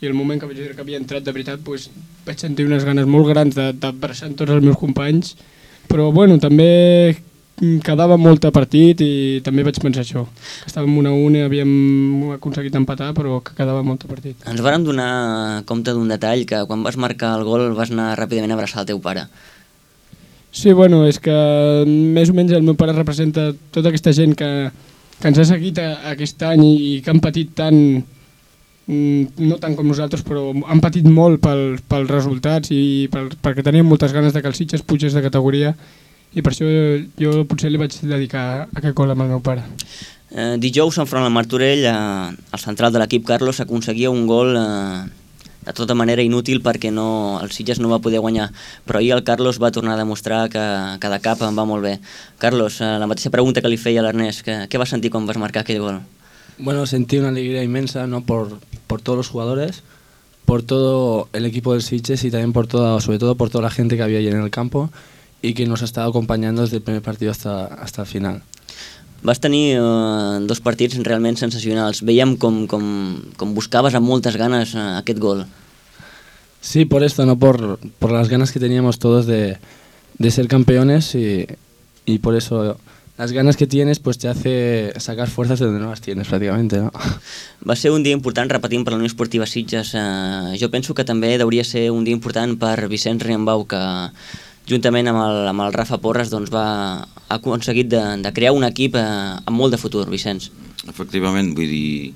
i 0.00 0.06
el 0.06 0.14
moment 0.14 0.40
que 0.40 0.46
vaig 0.46 0.58
veure 0.60 0.74
que 0.76 0.84
havia 0.84 0.98
entrat 1.00 1.24
de 1.26 1.32
veritat 1.34 1.60
pues, 1.64 1.88
vaig 2.26 2.38
sentir 2.38 2.66
unes 2.68 2.84
ganes 2.86 3.06
molt 3.06 3.26
grans 3.30 3.54
de- 3.56 3.72
d'abraçar 3.72 4.28
tots 4.36 4.50
els 4.52 4.62
meus 4.64 4.78
companys 4.78 5.34
però 5.88 6.12
bueno, 6.12 6.36
també 6.38 7.16
quedava 7.82 8.14
molt 8.20 8.44
a 8.46 8.52
partit 8.54 9.00
i 9.02 9.40
també 9.42 9.64
vaig 9.66 9.80
pensar 9.82 10.04
això, 10.04 10.22
estàvem 10.68 10.92
una 11.00 11.10
a 11.10 11.16
una 11.18 11.40
i 11.40 11.46
havíem 11.48 11.72
aconseguit 12.36 12.76
empatar 12.78 13.08
però 13.16 13.40
que 13.42 13.56
quedava 13.58 13.82
molt 13.82 14.04
a 14.04 14.10
partit. 14.12 14.36
Ens 14.46 14.60
vàrem 14.62 14.84
donar 14.86 15.64
compte 15.66 15.90
d'un 15.90 16.06
detall, 16.12 16.44
que 16.46 16.60
quan 16.70 16.84
vas 16.86 16.94
marcar 17.00 17.32
el 17.40 17.42
gol 17.48 17.72
vas 17.74 17.90
anar 17.90 18.12
ràpidament 18.20 18.54
a 18.54 18.58
abraçar 18.60 18.84
el 18.84 18.86
teu 18.92 19.00
pare. 19.02 19.24
Sí, 20.52 20.70
bueno, 20.72 21.02
és 21.08 21.18
que 21.18 21.34
més 21.88 22.30
o 22.30 22.36
menys 22.36 22.54
el 22.54 22.62
meu 22.62 22.76
pare 22.78 22.94
representa 22.94 23.50
tota 23.74 23.90
aquesta 23.90 24.14
gent 24.14 24.36
que, 24.38 24.70
que 25.18 25.28
ens 25.28 25.42
ha 25.42 25.48
seguit 25.50 25.82
a, 25.82 25.88
aquest 26.14 26.40
any 26.46 26.62
i, 26.62 26.72
i 26.92 26.94
que 27.02 27.10
han 27.10 27.18
patit 27.24 27.50
tant, 27.58 27.80
no 28.88 29.58
tant 29.60 29.76
com 29.76 29.86
nosaltres, 29.86 30.22
però 30.24 30.48
han 30.66 30.80
patit 30.80 31.04
molt 31.04 31.42
pel, 31.44 31.76
pels 31.88 32.08
resultats 32.08 32.72
i 32.72 33.08
pel, 33.12 33.28
perquè 33.44 33.64
tenien 33.64 33.86
moltes 33.86 34.14
ganes 34.16 34.32
de 34.32 34.40
que 34.40 34.48
el 34.48 34.56
Sitges 34.56 34.84
pugés 34.86 35.12
de 35.12 35.24
categoria 35.24 35.74
i 36.32 36.44
per 36.44 36.52
això 36.52 36.68
jo 37.20 37.44
potser 37.48 37.70
li 37.72 37.80
vaig 37.80 37.94
dedicar 38.00 38.66
aquest 38.72 38.96
gol 38.96 39.12
amb 39.12 39.26
el 39.26 39.34
meu 39.34 39.44
pare. 39.44 39.64
Eh, 40.30 40.56
dijous, 40.60 40.98
enfront 41.00 41.24
al 41.24 41.32
Martorell, 41.32 41.84
eh, 41.88 42.36
el 42.52 42.60
central 42.60 42.92
de 42.92 43.00
l'equip 43.00 43.24
Carlos 43.28 43.60
aconseguia 43.60 44.10
un 44.12 44.26
gol 44.28 44.56
eh, 44.56 45.04
de 45.68 45.72
tota 45.76 45.96
manera 45.96 46.24
inútil 46.24 46.60
perquè 46.64 46.88
no, 46.92 47.40
el 47.44 47.52
Sitges 47.52 47.80
no 47.80 47.92
va 47.92 48.00
poder 48.00 48.20
guanyar, 48.24 48.50
però 48.88 49.00
ahir 49.00 49.14
el 49.16 49.24
Carlos 49.24 49.60
va 49.60 49.72
tornar 49.72 49.96
a 49.96 50.00
demostrar 50.00 50.46
que 50.48 50.64
cada 51.00 51.20
cap 51.20 51.44
em 51.44 51.56
va 51.56 51.68
molt 51.68 51.84
bé. 51.84 51.98
Carlos, 52.40 52.80
eh, 52.80 52.96
la 53.00 53.08
mateixa 53.08 53.32
pregunta 53.32 53.60
que 53.60 53.68
li 53.68 53.80
feia 53.80 54.00
a 54.00 54.08
l'Ernest, 54.08 54.48
què 54.48 54.80
vas 54.80 54.92
sentir 54.92 55.12
quan 55.12 55.28
vas 55.28 55.40
marcar 55.40 55.64
aquell 55.64 55.84
gol? 55.84 56.00
Bueno, 56.58 56.86
sentí 56.86 57.18
una 57.18 57.28
alegría 57.28 57.62
inmensa 57.62 58.06
¿no? 58.06 58.20
por, 58.22 58.58
por 58.88 59.00
todos 59.00 59.16
los 59.16 59.28
jugadores, 59.28 59.84
por 60.44 60.62
todo 60.62 61.28
el 61.32 61.46
equipo 61.46 61.74
del 61.74 61.82
Sitges 61.82 62.24
y 62.24 62.30
también 62.30 62.52
por 62.52 62.66
toda, 62.66 63.00
sobre 63.00 63.18
todo 63.18 63.36
por 63.36 63.50
toda 63.50 63.62
la 63.62 63.70
gente 63.70 63.96
que 63.96 64.02
había 64.02 64.18
allí 64.18 64.28
en 64.28 64.40
el 64.40 64.50
campo 64.50 64.90
y 65.42 65.54
que 65.54 65.66
nos 65.66 65.82
ha 65.82 65.84
estado 65.84 66.08
acompañando 66.08 66.62
desde 66.62 66.78
el 66.78 66.82
primer 66.82 67.02
partido 67.02 67.30
hasta, 67.30 67.66
hasta 67.66 68.02
el 68.02 68.08
final. 68.08 68.42
Vas 69.22 69.40
tenir 69.40 69.76
eh, 69.76 70.38
dos 70.46 70.60
partits 70.62 70.96
realment 71.02 71.38
sensacionals. 71.38 72.04
Veiem 72.06 72.36
com, 72.38 72.66
com, 72.70 72.82
com 73.36 73.54
buscaves 73.54 73.96
amb 73.98 74.06
moltes 74.06 74.38
ganes 74.38 74.76
eh, 74.78 74.84
aquest 75.00 75.18
gol. 75.18 75.42
Sí, 76.60 76.84
por 76.84 77.02
esto, 77.02 77.26
¿no? 77.26 77.38
Por, 77.38 77.78
por 77.98 78.12
las 78.12 78.28
ganas 78.28 78.52
que 78.52 78.60
teníamos 78.60 78.98
todos 78.98 79.26
de, 79.26 79.58
de 80.18 80.30
ser 80.30 80.46
campeones 80.46 81.14
y, 81.14 81.46
y 82.06 82.18
por 82.18 82.36
eso 82.36 82.78
las 83.18 83.32
ganas 83.32 83.56
que 83.56 83.66
tienes 83.66 83.98
pues 83.98 84.16
te 84.16 84.28
hace 84.28 84.92
sacar 84.98 85.28
fuerzas 85.28 85.58
de 85.58 85.66
donde 85.66 85.80
no 85.80 85.90
las 85.90 86.00
tienes 86.00 86.28
prácticamente, 86.28 86.78
¿no? 86.78 86.92
Va 87.68 87.74
ser 87.74 87.90
un 87.90 88.04
dia 88.04 88.14
important, 88.14 88.48
repetint 88.48 88.84
per 88.86 88.94
la 88.94 89.00
Unió 89.02 89.10
Esportiva 89.10 89.44
Sitges. 89.44 89.90
Eh, 89.98 90.54
jo 90.60 90.70
penso 90.70 90.94
que 90.94 91.04
també 91.04 91.34
hauria 91.42 91.66
ser 91.66 91.90
un 91.90 92.06
dia 92.06 92.14
important 92.14 92.54
per 92.62 92.86
Vicenç 92.86 93.26
Riambau, 93.26 93.66
que 93.66 93.82
juntament 94.70 95.10
amb 95.10 95.18
el, 95.24 95.40
amb 95.50 95.66
el 95.66 95.74
Rafa 95.74 95.98
Porres 95.98 96.30
doncs, 96.30 96.54
va, 96.54 97.02
ha 97.02 97.40
aconseguit 97.42 97.90
de, 97.90 98.04
de 98.22 98.32
crear 98.32 98.54
un 98.54 98.62
equip 98.70 98.94
eh, 98.94 99.04
amb 99.42 99.56
molt 99.58 99.74
de 99.74 99.82
futur, 99.82 100.06
Vicenç. 100.08 100.52
Efectivament, 100.86 101.50
vull 101.58 101.74
dir, 101.74 102.14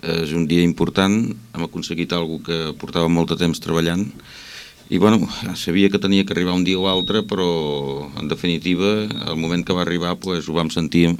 és 0.00 0.32
un 0.32 0.48
dia 0.48 0.64
important, 0.64 1.20
hem 1.52 1.68
aconseguit 1.68 2.16
alguna 2.16 2.46
que 2.48 2.62
portava 2.80 3.12
molt 3.12 3.36
de 3.36 3.42
temps 3.44 3.60
treballant 3.60 4.08
i 4.90 4.98
bueno, 4.98 5.22
sabia 5.54 5.88
que 5.88 6.02
tenia 6.02 6.26
que 6.26 6.34
arribar 6.34 6.56
un 6.58 6.64
dia 6.66 6.78
o 6.78 6.88
altre, 6.90 7.22
però 7.22 8.10
en 8.18 8.26
definitiva, 8.26 9.06
al 9.30 9.38
moment 9.38 9.62
que 9.62 9.76
va 9.76 9.84
arribar 9.86 10.16
pues, 10.18 10.48
ho 10.50 10.56
vam 10.56 10.70
sentir 10.74 11.12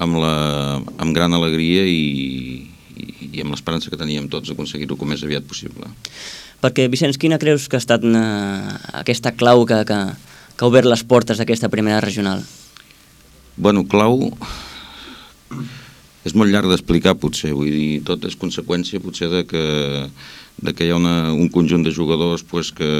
amb, 0.00 0.16
la, 0.16 0.80
amb 0.96 1.12
gran 1.12 1.36
alegria 1.36 1.84
i, 1.84 2.64
i, 2.96 3.06
i 3.28 3.44
amb 3.44 3.52
l'esperança 3.52 3.92
que 3.92 4.00
teníem 4.00 4.30
tots 4.32 4.48
d'aconseguir-ho 4.48 4.96
com 4.96 5.12
més 5.12 5.20
aviat 5.20 5.44
possible. 5.44 5.92
Perquè, 6.64 6.88
Vicenç, 6.88 7.20
quina 7.20 7.40
creus 7.42 7.68
que 7.68 7.76
ha 7.76 7.82
estat 7.82 8.08
eh, 8.08 8.74
aquesta 9.04 9.34
clau 9.36 9.66
que, 9.68 9.82
que, 9.84 10.00
que 10.56 10.64
ha 10.64 10.72
obert 10.72 10.88
les 10.88 11.04
portes 11.04 11.36
d'aquesta 11.42 11.68
primera 11.68 12.00
regional? 12.00 12.40
Bueno, 13.60 13.84
clau 13.84 14.30
és 16.22 16.34
molt 16.38 16.52
llarg 16.52 16.70
d'explicar 16.70 17.16
potser, 17.18 17.50
vull 17.56 17.72
dir, 17.72 18.02
tot 18.06 18.22
és 18.28 18.38
conseqüència 18.38 19.02
potser 19.02 19.28
de 19.32 19.42
que, 19.48 19.64
de 20.62 20.74
que 20.76 20.86
hi 20.86 20.92
ha 20.92 21.00
una, 21.00 21.32
un 21.34 21.50
conjunt 21.50 21.82
de 21.86 21.94
jugadors 21.94 22.44
pues, 22.46 22.70
que, 22.74 22.90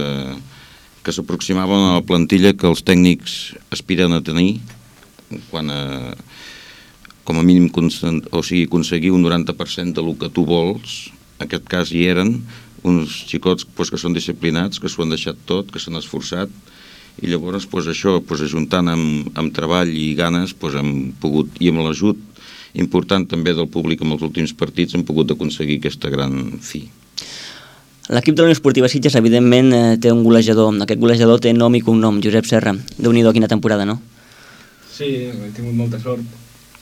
que 1.03 1.15
s'aproximaven 1.15 1.87
a 1.87 1.95
la 1.99 2.07
plantilla 2.07 2.55
que 2.59 2.69
els 2.71 2.83
tècnics 2.87 3.55
aspiren 3.75 4.17
a 4.17 4.23
tenir 4.27 4.57
quan 5.51 5.71
a, 5.71 5.83
com 7.25 7.39
a 7.39 7.47
mínim 7.47 7.71
o 7.71 8.43
sigui, 8.43 8.67
aconseguir 8.67 9.13
un 9.15 9.23
90% 9.25 9.95
del 9.95 10.13
que 10.19 10.31
tu 10.31 10.45
vols, 10.45 11.13
en 11.39 11.47
aquest 11.47 11.67
cas 11.71 11.95
hi 11.95 12.07
eren 12.11 12.41
uns 12.83 13.23
xicots 13.31 13.65
pues, 13.77 13.91
que 13.91 14.01
són 14.01 14.15
disciplinats, 14.15 14.83
que 14.83 14.91
s'ho 14.91 15.05
han 15.05 15.15
deixat 15.15 15.39
tot, 15.47 15.71
que 15.71 15.79
s'han 15.79 16.01
esforçat 16.01 16.51
i 17.23 17.29
llavors 17.29 17.69
pues, 17.71 17.87
això, 17.87 18.19
pues, 18.25 18.43
ajuntant 18.43 18.91
amb, 18.91 19.31
amb 19.39 19.55
treball 19.55 19.91
i 19.95 20.13
ganes 20.19 20.55
pues, 20.59 20.75
hem 20.75 21.13
pogut, 21.23 21.55
i 21.63 21.71
amb 21.71 21.85
l'ajut 21.87 22.19
important 22.75 23.27
també 23.29 23.55
del 23.55 23.69
públic 23.69 24.03
amb 24.03 24.17
els 24.17 24.25
últims 24.25 24.53
partits 24.57 24.95
hem 24.95 25.05
pogut 25.05 25.31
aconseguir 25.35 25.79
aquesta 25.81 26.11
gran 26.13 26.59
fi. 26.61 26.87
L'equip 28.13 28.35
de 28.35 28.43
la 28.43 28.49
Unió 28.49 28.57
Esportiva 28.57 28.89
Sitges, 28.91 29.15
evidentment, 29.15 29.73
eh, 29.73 29.97
té 29.97 30.11
un 30.13 30.25
golejador. 30.25 30.75
Aquest 30.83 31.01
golejador 31.01 31.41
té 31.41 31.53
nom 31.53 31.75
i 31.75 31.81
cognom, 31.81 32.21
Josep 32.23 32.47
Serra. 32.47 32.75
déu 32.99 33.13
nhi 33.13 33.23
quina 33.33 33.49
temporada, 33.49 33.85
no? 33.85 34.01
Sí, 34.93 35.05
he 35.05 35.51
tingut 35.55 35.75
molta 35.75 35.99
sort 35.99 36.21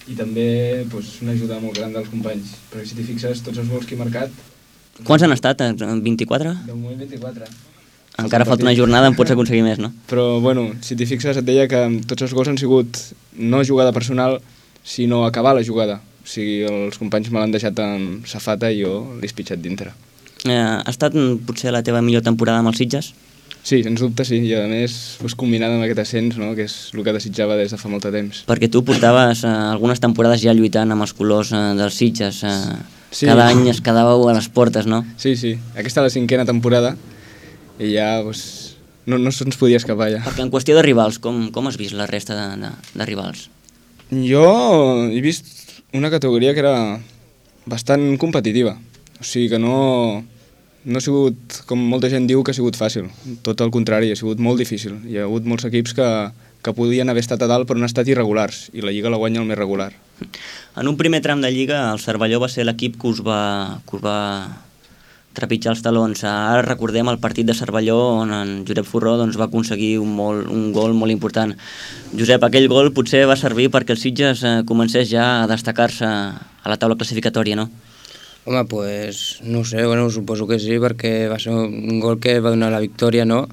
i 0.09 0.15
també 0.15 0.85
pues, 0.91 1.21
una 1.23 1.33
ajuda 1.33 1.61
molt 1.61 1.77
gran 1.77 1.93
dels 1.93 2.09
companys. 2.09 2.57
Perquè 2.73 2.87
si 2.87 2.97
t'hi 2.97 3.05
fixes, 3.05 3.43
tots 3.43 3.59
els 3.59 3.69
gols 3.69 3.87
que 3.87 3.95
he 3.95 3.99
marcat... 3.99 4.31
Quants 5.05 5.23
han 5.23 5.33
estat? 5.33 5.61
Eh, 5.61 5.75
24? 5.77 6.55
De 6.67 6.75
moment 6.75 6.99
24. 6.99 7.47
Encara 8.19 8.45
falta 8.45 8.65
una 8.67 8.75
jornada, 8.75 9.07
en 9.07 9.15
pots 9.17 9.31
aconseguir 9.31 9.63
més, 9.63 9.79
no? 9.79 9.93
Però, 10.11 10.41
bueno, 10.41 10.71
si 10.83 10.97
t'hi 10.97 11.07
fixes, 11.07 11.37
et 11.37 11.47
deia 11.47 11.69
que 11.71 11.79
tots 12.11 12.27
els 12.27 12.35
gols 12.37 12.51
han 12.51 12.59
sigut 12.61 12.99
no 13.39 13.63
jugada 13.65 13.95
personal, 13.97 14.41
sinó 14.85 15.25
acabar 15.27 15.55
la 15.57 15.65
jugada. 15.65 16.01
O 16.21 16.29
sigui, 16.29 16.61
els 16.69 16.99
companys 17.01 17.31
me 17.33 17.41
l'han 17.41 17.53
deixat 17.55 17.79
en 17.83 18.23
safata 18.29 18.71
i 18.71 18.83
jo 18.83 19.17
l'he 19.19 19.27
espitxat 19.27 19.61
dintre. 19.63 19.95
Eh, 20.47 20.57
ha 20.57 20.89
estat 20.89 21.17
mm, 21.17 21.43
potser 21.49 21.73
la 21.75 21.83
teva 21.85 22.03
millor 22.05 22.23
temporada 22.25 22.61
amb 22.63 22.73
els 22.73 22.81
Sitges? 22.81 23.13
Sí, 23.61 23.83
sens 23.85 24.01
dubte 24.01 24.25
sí, 24.25 24.39
i 24.49 24.55
a 24.57 24.63
més 24.71 25.19
pues, 25.21 25.35
combinada 25.37 25.77
amb 25.77 25.85
aquest 25.85 26.01
ascens, 26.01 26.39
no? 26.41 26.55
que 26.57 26.65
és 26.65 26.77
el 26.95 27.05
que 27.05 27.13
desitjava 27.13 27.59
des 27.59 27.75
de 27.75 27.81
fa 27.81 27.91
molt 27.93 28.07
de 28.09 28.15
temps. 28.15 28.45
Perquè 28.49 28.71
tu 28.73 28.81
portaves 28.87 29.45
eh, 29.45 29.51
algunes 29.75 30.01
temporades 30.01 30.41
ja 30.41 30.55
lluitant 30.57 30.95
amb 30.95 31.05
els 31.05 31.13
colors 31.17 31.53
eh, 31.53 31.67
dels 31.77 32.01
Sitges. 32.01 32.41
Eh, 32.49 32.97
Sí. 33.11 33.27
Cada 33.27 33.49
any 33.51 33.65
es 33.67 33.81
quedàveu 33.83 34.29
a 34.31 34.35
les 34.37 34.47
portes, 34.55 34.87
no? 34.87 35.01
Sí, 35.19 35.33
sí, 35.35 35.57
aquesta 35.75 35.99
és 35.99 36.05
la 36.05 36.13
cinquena 36.15 36.45
temporada 36.47 36.93
i 37.83 37.89
ja 37.97 38.21
pues, 38.23 38.77
no, 39.11 39.19
no 39.19 39.33
se'ns 39.35 39.59
podia 39.59 39.81
escapar 39.81 40.13
ja. 40.13 40.21
Perquè 40.23 40.45
en 40.45 40.53
qüestió 40.53 40.77
de 40.79 40.85
rivals, 40.87 41.19
com, 41.19 41.49
com 41.51 41.67
has 41.67 41.79
vist 41.81 41.97
la 41.99 42.07
resta 42.07 42.37
de, 42.39 42.45
de, 42.63 42.71
de 42.95 43.09
rivals? 43.09 43.49
Jo 44.11 45.07
he 45.07 45.21
vist 45.23 45.83
una 45.95 46.11
categoria 46.11 46.53
que 46.55 46.61
era 46.61 47.01
bastant 47.67 48.17
competitiva. 48.19 48.77
O 49.21 49.25
sigui 49.25 49.49
que 49.53 49.59
no, 49.63 50.25
no 50.85 50.99
ha 50.99 51.05
sigut, 51.05 51.61
com 51.69 51.81
molta 51.93 52.11
gent 52.11 52.27
diu, 52.27 52.43
que 52.43 52.51
ha 52.51 52.57
sigut 52.57 52.79
fàcil. 52.79 53.11
Tot 53.47 53.61
el 53.63 53.71
contrari, 53.71 54.11
ha 54.11 54.19
sigut 54.19 54.41
molt 54.43 54.59
difícil. 54.59 54.97
Hi 55.07 55.21
ha 55.21 55.27
hagut 55.29 55.47
molts 55.47 55.69
equips 55.69 55.95
que, 55.95 56.09
que 56.65 56.75
podien 56.77 57.13
haver 57.13 57.23
estat 57.23 57.45
a 57.45 57.51
dalt 57.51 57.69
però 57.69 57.79
han 57.79 57.89
estat 57.89 58.09
irregulars 58.11 58.69
i 58.75 58.83
la 58.85 58.95
Lliga 58.95 59.13
la 59.13 59.21
guanya 59.21 59.43
el 59.45 59.49
més 59.49 59.61
regular. 59.61 59.93
En 60.77 60.89
un 60.89 60.99
primer 60.99 61.23
tram 61.23 61.45
de 61.45 61.53
Lliga, 61.53 61.85
el 61.93 62.03
Cervelló 62.03 62.41
va 62.43 62.51
ser 62.53 62.67
l'equip 62.67 62.99
que 63.01 63.09
us 63.13 63.23
va, 63.25 63.81
que 63.87 63.97
us 63.99 64.05
va 64.05 64.19
trepitjar 65.37 65.75
els 65.75 65.83
talons. 65.85 66.25
Ara 66.27 66.65
recordem 66.67 67.09
el 67.11 67.21
partit 67.23 67.47
de 67.47 67.55
Cervelló 67.55 67.99
on 68.21 68.33
en 68.35 68.55
Josep 68.69 68.89
Forró 68.89 69.17
doncs, 69.21 69.39
va 69.39 69.47
aconseguir 69.47 69.99
un, 70.03 70.15
molt, 70.17 70.49
un 70.51 70.71
gol 70.75 70.97
molt 70.99 71.15
important. 71.15 71.55
Josep, 72.17 72.45
aquell 72.47 72.69
gol 72.73 72.91
potser 72.97 73.23
va 73.31 73.39
servir 73.39 73.71
perquè 73.71 73.95
el 73.95 74.01
Sitges 74.01 74.43
eh, 74.45 74.57
comencés 74.67 75.11
ja 75.11 75.29
a 75.43 75.47
destacar-se 75.51 76.09
a 76.09 76.73
la 76.73 76.79
taula 76.81 76.99
classificatòria, 76.99 77.57
no? 77.57 77.71
Home, 78.45 78.65
pues 78.65 79.39
no 79.45 79.65
sé, 79.65 79.85
bueno, 79.85 80.09
suposo 80.11 80.49
que 80.49 80.59
sí, 80.59 80.79
perquè 80.81 81.29
va 81.31 81.39
ser 81.39 81.53
un 81.53 82.01
gol 82.01 82.19
que 82.19 82.41
va 82.41 82.51
donar 82.51 82.73
la 82.73 82.81
victòria, 82.81 83.27
no? 83.29 83.45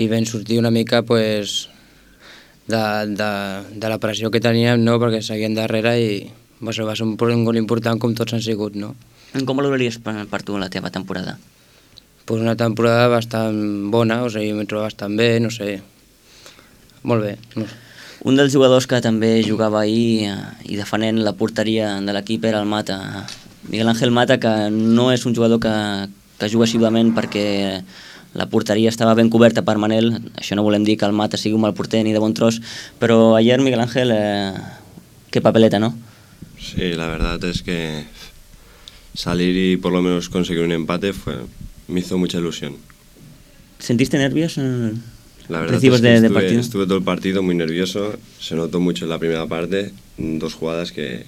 I 0.00 0.08
vam 0.08 0.24
sortir 0.26 0.58
una 0.58 0.72
mica, 0.72 1.02
pues, 1.04 1.68
de, 2.66 2.82
de, 3.12 3.32
de 3.76 3.88
la 3.92 4.00
pressió 4.00 4.30
que 4.32 4.40
teníem, 4.40 4.82
no? 4.82 4.98
Perquè 4.98 5.20
seguien 5.22 5.54
darrere 5.54 5.94
i 6.00 6.12
va 6.64 6.72
ser, 6.72 6.86
va 6.88 6.96
ser 6.96 7.06
un, 7.06 7.16
un 7.20 7.44
gol 7.44 7.60
important 7.60 8.00
com 8.00 8.16
tots 8.16 8.34
han 8.34 8.42
sigut, 8.42 8.74
no? 8.74 8.94
Com 9.32 9.56
valoraries 9.56 9.96
per, 10.04 10.14
per 10.28 10.42
tu 10.44 10.58
la 10.60 10.68
teva 10.68 10.90
temporada? 10.92 11.38
Pues 12.26 12.42
una 12.42 12.56
temporada 12.56 13.08
bastant 13.08 13.90
bona, 13.90 14.20
o 14.22 14.28
sigui, 14.30 14.52
m'he 14.54 14.68
trobat 14.68 14.92
bastant 14.92 15.16
bé, 15.16 15.38
no 15.40 15.50
sé. 15.50 15.80
Molt 17.02 17.24
bé, 17.24 17.38
no 17.56 17.66
sé. 17.66 17.78
Un 18.22 18.36
dels 18.38 18.52
jugadors 18.54 18.86
que 18.86 19.00
també 19.02 19.40
jugava 19.42 19.80
ahir 19.80 20.28
eh, 20.30 20.36
i 20.70 20.76
defenent 20.78 21.18
la 21.26 21.32
porteria 21.34 21.96
de 21.98 22.12
l'equip 22.14 22.44
era 22.46 22.60
el 22.62 22.68
Mata. 22.70 23.26
Miguel 23.66 23.88
Ángel 23.90 24.12
Mata, 24.14 24.38
que 24.38 24.52
no 24.70 25.08
és 25.10 25.26
un 25.26 25.34
jugador 25.34 25.58
que, 25.64 25.72
que 26.38 26.50
juga 26.52 26.68
assiduament 26.68 27.10
perquè 27.16 27.42
la 28.38 28.46
porteria 28.52 28.92
estava 28.92 29.16
ben 29.18 29.28
coberta 29.32 29.64
per 29.66 29.74
Manel, 29.82 30.14
això 30.38 30.54
no 30.54 30.62
volem 30.62 30.86
dir 30.86 30.96
que 31.00 31.08
el 31.08 31.16
Mata 31.18 31.40
sigui 31.40 31.56
un 31.58 31.66
mal 31.66 31.74
porter 31.74 32.04
ni 32.06 32.14
de 32.14 32.22
bon 32.22 32.36
tros, 32.36 32.60
però 33.02 33.34
ayer 33.34 33.58
Miguel 33.60 33.82
Ángel, 33.82 34.14
eh, 34.14 34.54
qué 35.30 35.42
papeleta, 35.42 35.80
¿no? 35.82 35.96
Sí, 36.62 36.94
la 36.94 37.08
verdad 37.08 37.42
es 37.44 37.62
que 37.62 38.04
salir 39.14 39.56
y 39.56 39.76
por 39.76 39.92
lo 39.92 40.02
menos 40.02 40.28
conseguir 40.28 40.62
un 40.62 40.72
empate 40.72 41.12
fue, 41.12 41.34
me 41.88 42.00
hizo 42.00 42.18
mucha 42.18 42.38
ilusión. 42.38 42.76
¿Sentiste 43.78 44.16
nervios 44.18 44.58
en 44.58 45.02
La 45.48 45.60
verdad 45.60 45.76
es 45.76 45.80
que 45.82 45.90
de, 45.90 46.08
de 46.08 46.14
estuve, 46.26 46.34
partido? 46.34 46.60
estuve 46.60 46.84
todo 46.86 46.98
el 46.98 47.04
partido 47.04 47.42
muy 47.42 47.54
nervioso, 47.54 48.16
se 48.40 48.54
notó 48.54 48.80
mucho 48.80 49.04
en 49.04 49.10
la 49.10 49.18
primera 49.18 49.46
parte, 49.46 49.92
dos 50.16 50.54
jugadas 50.54 50.92
que, 50.92 51.26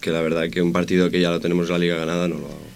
que 0.00 0.10
la 0.10 0.20
verdad 0.22 0.48
que 0.50 0.62
un 0.62 0.72
partido 0.72 1.10
que 1.10 1.20
ya 1.20 1.30
lo 1.30 1.40
tenemos 1.40 1.68
la 1.68 1.78
liga 1.78 1.96
ganada 1.96 2.28
no 2.28 2.36
lo 2.38 2.46
hago. 2.46 2.66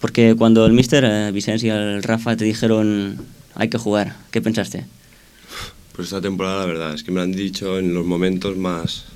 Porque 0.00 0.34
cuando 0.36 0.64
el 0.64 0.72
mister 0.72 1.04
eh, 1.04 1.30
Vicens 1.32 1.62
y 1.64 1.68
el 1.68 2.02
Rafa 2.02 2.36
te 2.36 2.44
dijeron 2.44 3.18
hay 3.54 3.68
que 3.68 3.78
jugar, 3.78 4.16
¿qué 4.30 4.40
pensaste? 4.40 4.86
Pues 5.92 6.08
esta 6.08 6.20
temporada 6.20 6.60
la 6.60 6.66
verdad 6.66 6.94
es 6.94 7.02
que 7.02 7.10
me 7.10 7.16
lo 7.16 7.22
han 7.22 7.32
dicho 7.32 7.78
en 7.78 7.92
los 7.92 8.06
momentos 8.06 8.56
más 8.56 9.06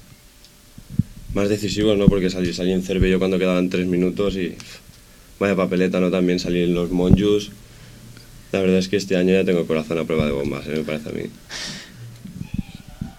más 1.35 1.49
decisivos, 1.49 1.97
¿no? 1.97 2.07
Porque 2.07 2.31
salí, 2.31 2.53
salí 2.53 2.73
en 2.73 2.83
Cervello 2.83 3.19
cuando 3.19 3.39
quedaban 3.39 3.71
tres 3.71 3.87
minutos 3.87 4.37
y 4.37 4.55
vaya 5.39 5.57
papeleta, 5.57 6.01
¿no? 6.01 6.11
También 6.11 6.39
salí 6.39 6.63
en 6.63 6.75
los 6.75 6.91
Monjus. 6.91 7.51
La 8.53 8.61
verdad 8.61 8.79
es 8.79 8.89
que 8.89 8.97
este 8.97 9.17
año 9.17 9.33
ya 9.33 9.45
tengo 9.45 9.67
corazón 9.67 9.99
a 9.99 10.05
prueba 10.05 10.27
de 10.27 10.33
bombas, 10.33 10.67
¿eh? 10.67 10.75
me 10.77 10.85
parece 10.85 11.09
a 11.09 11.13
mí. 11.13 11.23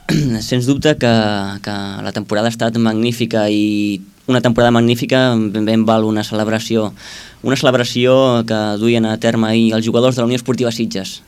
Sens 0.41 0.65
dubte 0.65 0.95
que, 0.97 1.07
que 1.63 1.71
la 1.71 2.11
temporada 2.13 2.47
ha 2.47 2.53
estat 2.53 2.77
magnífica 2.77 3.49
i 3.49 4.01
una 4.27 4.41
temporada 4.41 4.71
magnífica 4.71 5.33
ben, 5.35 5.65
ben 5.65 5.85
val 5.85 6.03
una 6.05 6.23
celebració 6.23 6.93
una 7.41 7.57
celebració 7.57 8.45
que 8.47 8.59
duien 8.79 9.05
a 9.05 9.17
terme 9.17 9.49
ahir 9.49 9.73
els 9.75 9.85
jugadors 9.85 10.15
de 10.15 10.21
la 10.21 10.29
Unió 10.29 10.37
Esportiva 10.39 10.71
Sitges. 10.71 11.21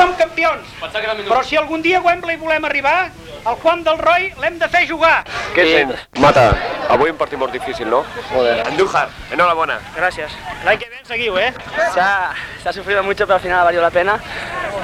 Som 0.00 0.14
campions, 0.16 0.64
però 1.28 1.42
si 1.44 1.56
algun 1.56 1.82
dia 1.82 1.98
a 1.98 2.00
Wembley 2.00 2.36
volem 2.40 2.64
arribar, 2.64 3.10
el 3.44 3.56
Juan 3.60 3.82
del 3.84 3.98
Roy 3.98 4.30
l'hem 4.40 4.56
de 4.58 4.68
fer 4.72 4.86
jugar. 4.88 5.24
Què 5.52 5.66
sents? 5.66 6.06
Mata, 6.22 6.46
avui 6.92 7.12
un 7.12 7.18
partit 7.20 7.38
molt 7.40 7.52
difícil, 7.52 7.88
¿no? 7.90 8.00
Joder. 8.30 8.62
Andújar, 8.68 9.08
enhorabuena. 9.32 9.78
Gracias. 9.96 10.32
L'any 10.64 10.78
que 10.80 10.88
ve 10.88 11.02
seguiu, 11.04 11.36
¿eh? 11.38 11.52
Se 11.92 12.00
ha, 12.00 12.32
se 12.62 12.68
ha 12.68 12.72
sufrido 12.72 13.02
mucho, 13.02 13.26
pero 13.26 13.36
al 13.36 13.42
final 13.42 13.60
ha 13.60 13.64
valido 13.64 13.82
la 13.82 13.90
pena 13.90 14.18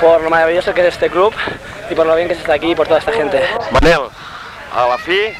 por 0.00 0.20
lo 0.20 0.28
maravilloso 0.28 0.74
que 0.74 0.82
es 0.82 0.88
este 0.88 1.08
club 1.08 1.32
y 1.88 1.94
por 1.94 2.06
lo 2.06 2.14
bien 2.14 2.28
que 2.28 2.34
se 2.34 2.40
está 2.40 2.54
aquí 2.54 2.72
y 2.72 2.74
por 2.74 2.86
toda 2.86 3.00
esta 3.00 3.12
gente. 3.12 3.48
Manel, 3.70 4.08
a 4.74 4.86
la 4.86 4.98
fi 4.98 5.32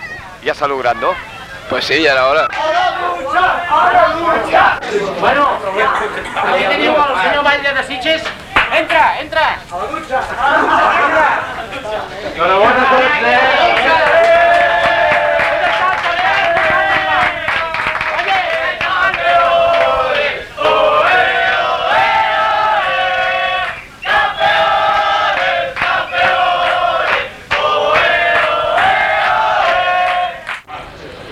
ja 0.45 0.54
s'ha 0.54 0.68
lograt, 0.68 0.97
no? 0.97 1.12
Pues 1.68 1.85
sí, 1.85 2.02
ja 2.02 2.12
era 2.12 2.28
hora. 2.28 2.49
Bueno, 5.21 5.59
aquí 6.47 6.64
teniu 6.64 6.95
el 6.97 7.23
senyor 7.23 7.45
Batlle 7.45 7.75
de 7.75 7.85
Sitges. 7.85 8.23
Entra, 8.76 9.21
entra. 9.21 9.47
A 9.73 9.76
la 9.76 9.86
dutxa. 9.89 10.21
Enhorabona 12.34 12.82
a 12.82 12.89
tots, 12.91 13.17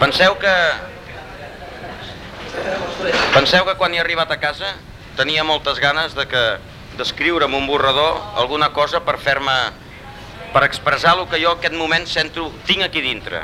Penseu 0.01 0.35
que... 0.39 0.55
Penseu 3.35 3.65
que 3.65 3.75
quan 3.77 3.93
he 3.93 4.01
arribat 4.01 4.31
a 4.33 4.41
casa 4.41 4.75
tenia 5.19 5.45
moltes 5.45 5.79
ganes 5.83 6.15
de 6.17 6.25
que 6.29 6.43
d'escriure 6.99 7.47
amb 7.47 7.59
un 7.59 7.67
borrador 7.67 8.21
alguna 8.41 8.71
cosa 8.73 9.01
per 9.05 9.19
fer-me 9.19 9.55
per 10.55 10.63
expressar 10.65 11.17
el 11.19 11.27
que 11.29 11.41
jo 11.43 11.53
en 11.53 11.59
aquest 11.59 11.75
moment 11.75 12.07
sento, 12.07 12.47
tinc 12.67 12.85
aquí 12.87 13.03
dintre. 13.03 13.43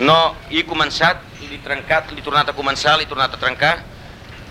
No, 0.00 0.34
he 0.50 0.64
començat, 0.68 1.22
l'he 1.40 1.60
trencat, 1.64 2.12
l'he 2.12 2.24
tornat 2.24 2.50
a 2.52 2.56
començar, 2.56 2.98
l'he 2.98 3.08
tornat 3.08 3.34
a 3.34 3.40
trencar 3.40 3.78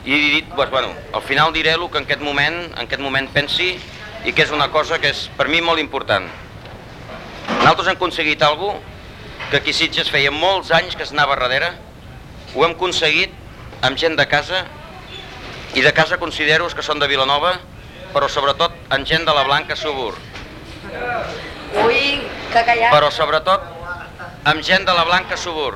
i 0.06 0.14
he 0.16 0.20
dit, 0.34 0.50
doncs, 0.56 0.72
bueno, 0.72 0.94
al 1.14 1.22
final 1.22 1.54
diré 1.54 1.76
el 1.78 1.86
que 1.90 2.00
en 2.02 2.08
aquest 2.08 2.22
moment, 2.26 2.60
en 2.72 2.86
aquest 2.86 3.02
moment 3.02 3.30
pensi 3.34 3.76
i 4.26 4.34
que 4.34 4.44
és 4.44 4.52
una 4.56 4.70
cosa 4.74 4.98
que 5.00 5.12
és 5.14 5.28
per 5.38 5.48
mi 5.48 5.62
molt 5.62 5.80
important. 5.80 6.26
Nosaltres 7.60 7.88
hem 7.88 8.00
aconseguit 8.00 8.42
alguna 8.44 8.80
que 9.50 9.58
aquí 9.58 9.74
Sitges 9.74 10.12
feia 10.14 10.30
molts 10.30 10.70
anys 10.76 10.96
que 10.96 11.06
es 11.06 11.14
anava 11.14 11.38
darrere, 11.40 11.72
ho 12.54 12.66
hem 12.66 12.76
aconseguit 12.76 13.34
amb 13.86 13.98
gent 13.98 14.18
de 14.20 14.26
casa, 14.30 14.66
i 15.74 15.82
de 15.82 15.94
casa 15.94 16.18
considero 16.22 16.68
que 16.74 16.86
són 16.86 17.02
de 17.02 17.08
Vilanova, 17.10 17.56
però 18.14 18.30
sobretot 18.30 18.76
amb 18.90 19.06
gent 19.08 19.26
de 19.28 19.34
la 19.36 19.44
Blanca 19.48 19.76
Subur. 19.78 20.14
Ui, 21.86 22.02
que 22.52 22.64
callat. 22.66 22.90
Però 22.94 23.12
sobretot 23.14 23.68
amb 24.50 24.64
gent 24.66 24.88
de 24.88 24.96
la 24.96 25.06
Blanca 25.06 25.38
Subur. 25.38 25.76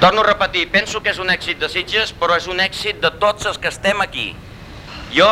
Torno 0.00 0.20
a 0.20 0.26
repetir, 0.26 0.66
penso 0.70 1.00
que 1.00 1.12
és 1.14 1.18
un 1.22 1.30
èxit 1.32 1.60
de 1.60 1.68
Sitges, 1.72 2.12
però 2.12 2.36
és 2.36 2.48
un 2.50 2.60
èxit 2.60 3.00
de 3.00 3.10
tots 3.20 3.46
els 3.48 3.60
que 3.60 3.70
estem 3.72 4.02
aquí. 4.04 4.32
Jo 5.14 5.30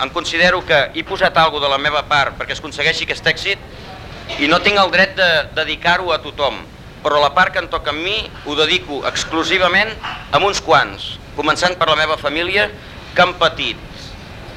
em 0.00 0.10
considero 0.14 0.62
que 0.64 0.78
he 0.94 1.02
posat 1.04 1.36
alguna 1.36 1.66
de 1.66 1.72
la 1.72 1.80
meva 1.82 2.04
part 2.08 2.36
perquè 2.38 2.54
es 2.54 2.62
aconsegueixi 2.62 3.04
aquest 3.08 3.26
èxit 3.26 4.38
i 4.38 4.46
no 4.46 4.60
tinc 4.62 4.78
el 4.78 4.92
dret 4.94 5.16
de 5.18 5.28
dedicar-ho 5.56 6.12
a 6.14 6.20
tothom, 6.22 6.60
però 7.02 7.18
la 7.22 7.32
part 7.34 7.52
que 7.52 7.62
em 7.62 7.68
toca 7.68 7.90
a 7.90 7.96
mi 7.96 8.16
ho 8.46 8.54
dedico 8.58 9.00
exclusivament 9.08 9.90
a 10.30 10.38
uns 10.38 10.60
quants, 10.62 11.16
començant 11.36 11.74
per 11.80 11.88
la 11.90 11.98
meva 11.98 12.18
família, 12.20 12.68
que 13.14 13.24
han 13.24 13.34
patit. 13.40 13.87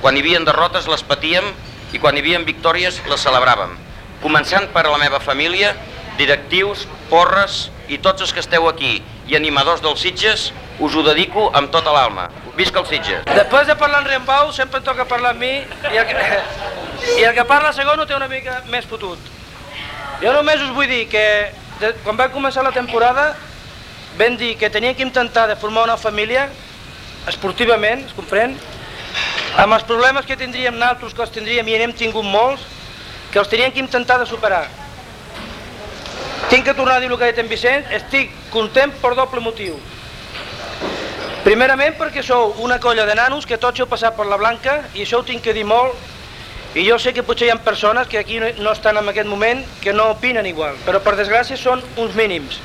Quan 0.02 0.18
hi 0.18 0.24
havia 0.24 0.40
derrotes 0.42 0.88
les 0.90 1.04
patíem 1.06 1.46
i 1.94 2.00
quan 2.02 2.16
hi 2.18 2.24
havia 2.24 2.40
victòries 2.42 2.96
les 3.06 3.22
celebràvem. 3.22 3.76
Començant 4.24 4.66
per 4.74 4.88
la 4.88 4.98
meva 4.98 5.20
família, 5.22 5.76
directius, 6.18 6.88
porres 7.12 7.68
i 7.88 8.00
tots 8.02 8.26
els 8.26 8.34
que 8.34 8.42
esteu 8.42 8.66
aquí 8.70 8.96
i 9.30 9.38
animadors 9.38 9.84
dels 9.86 10.02
Sitges, 10.02 10.48
us 10.82 10.96
ho 10.98 11.04
dedico 11.06 11.52
amb 11.54 11.70
tota 11.70 11.94
l'alma. 11.94 12.32
Visca 12.58 12.82
el 12.82 12.90
Sitges! 12.90 13.22
Després 13.30 13.70
de 13.70 13.78
parlar 13.78 14.02
en 14.02 14.10
Riambau, 14.10 14.50
sempre 14.58 14.82
em 14.82 14.88
toca 14.90 15.06
parlar 15.06 15.36
amb 15.36 15.46
mi 15.46 15.54
i 15.62 16.02
el 16.02 16.10
que, 16.10 16.42
i 17.20 17.30
el 17.30 17.38
que 17.38 17.46
parla 17.46 17.70
segon 17.78 18.02
ho 18.02 18.10
té 18.10 18.18
una 18.18 18.30
mica 18.32 18.64
més 18.74 18.90
fotut. 18.90 19.22
Jo 20.24 20.34
només 20.34 20.66
us 20.66 20.74
vull 20.74 20.90
dir 20.90 21.06
que 21.14 21.26
de, 21.78 21.94
quan 22.02 22.18
va 22.18 22.32
començar 22.34 22.66
la 22.66 22.74
temporada 22.74 23.36
vam 24.18 24.34
dir 24.38 24.56
que 24.58 24.74
teníem 24.74 24.98
que 24.98 25.06
intentar 25.06 25.46
de 25.48 25.56
formar 25.56 25.86
una 25.86 25.98
família 25.98 26.50
esportivament, 27.30 28.08
es 28.10 28.18
comprèn, 28.18 28.58
amb 29.58 29.74
els 29.76 29.84
problemes 29.84 30.26
que 30.26 30.38
tindríem 30.38 30.78
nosaltres, 30.78 31.14
que 31.14 31.26
els 31.26 31.34
tindríem 31.36 31.68
i 31.68 31.80
n'hem 31.80 31.94
tingut 31.98 32.26
molts, 32.26 32.64
que 33.32 33.40
els 33.40 33.50
teníem 33.50 33.72
que 33.72 33.84
intentar 33.84 34.20
de 34.20 34.26
superar. 34.26 34.68
Tinc 36.50 36.66
que 36.66 36.74
tornar 36.74 36.98
a 36.98 37.00
dir 37.00 37.12
el 37.12 37.18
que 37.18 37.24
ha 37.26 37.32
dit 37.32 37.40
en 37.40 37.50
Vicent, 37.50 37.86
estic 37.96 38.32
content 38.52 38.94
per 39.02 39.14
doble 39.16 39.44
motiu. 39.44 39.78
Primerament 41.46 41.96
perquè 41.98 42.22
sou 42.22 42.54
una 42.62 42.78
colla 42.80 43.06
de 43.08 43.16
nanos 43.18 43.48
que 43.50 43.58
tots 43.58 43.80
heu 43.80 43.88
passat 43.90 44.16
per 44.18 44.28
la 44.30 44.38
Blanca 44.38 44.82
i 44.94 45.02
això 45.02 45.22
ho 45.22 45.26
tinc 45.26 45.42
que 45.42 45.56
dir 45.58 45.64
molt 45.66 45.96
i 46.78 46.84
jo 46.86 47.00
sé 47.02 47.16
que 47.16 47.24
potser 47.26 47.48
hi 47.48 47.52
ha 47.52 47.58
persones 47.66 48.08
que 48.08 48.20
aquí 48.20 48.38
no 48.40 48.72
estan 48.72 49.00
en 49.00 49.10
aquest 49.10 49.28
moment 49.28 49.64
que 49.82 49.92
no 49.92 50.12
opinen 50.14 50.46
igual, 50.46 50.78
però 50.86 51.02
per 51.04 51.18
desgràcia 51.18 51.58
són 51.58 51.82
uns 51.98 52.14
mínims. 52.16 52.62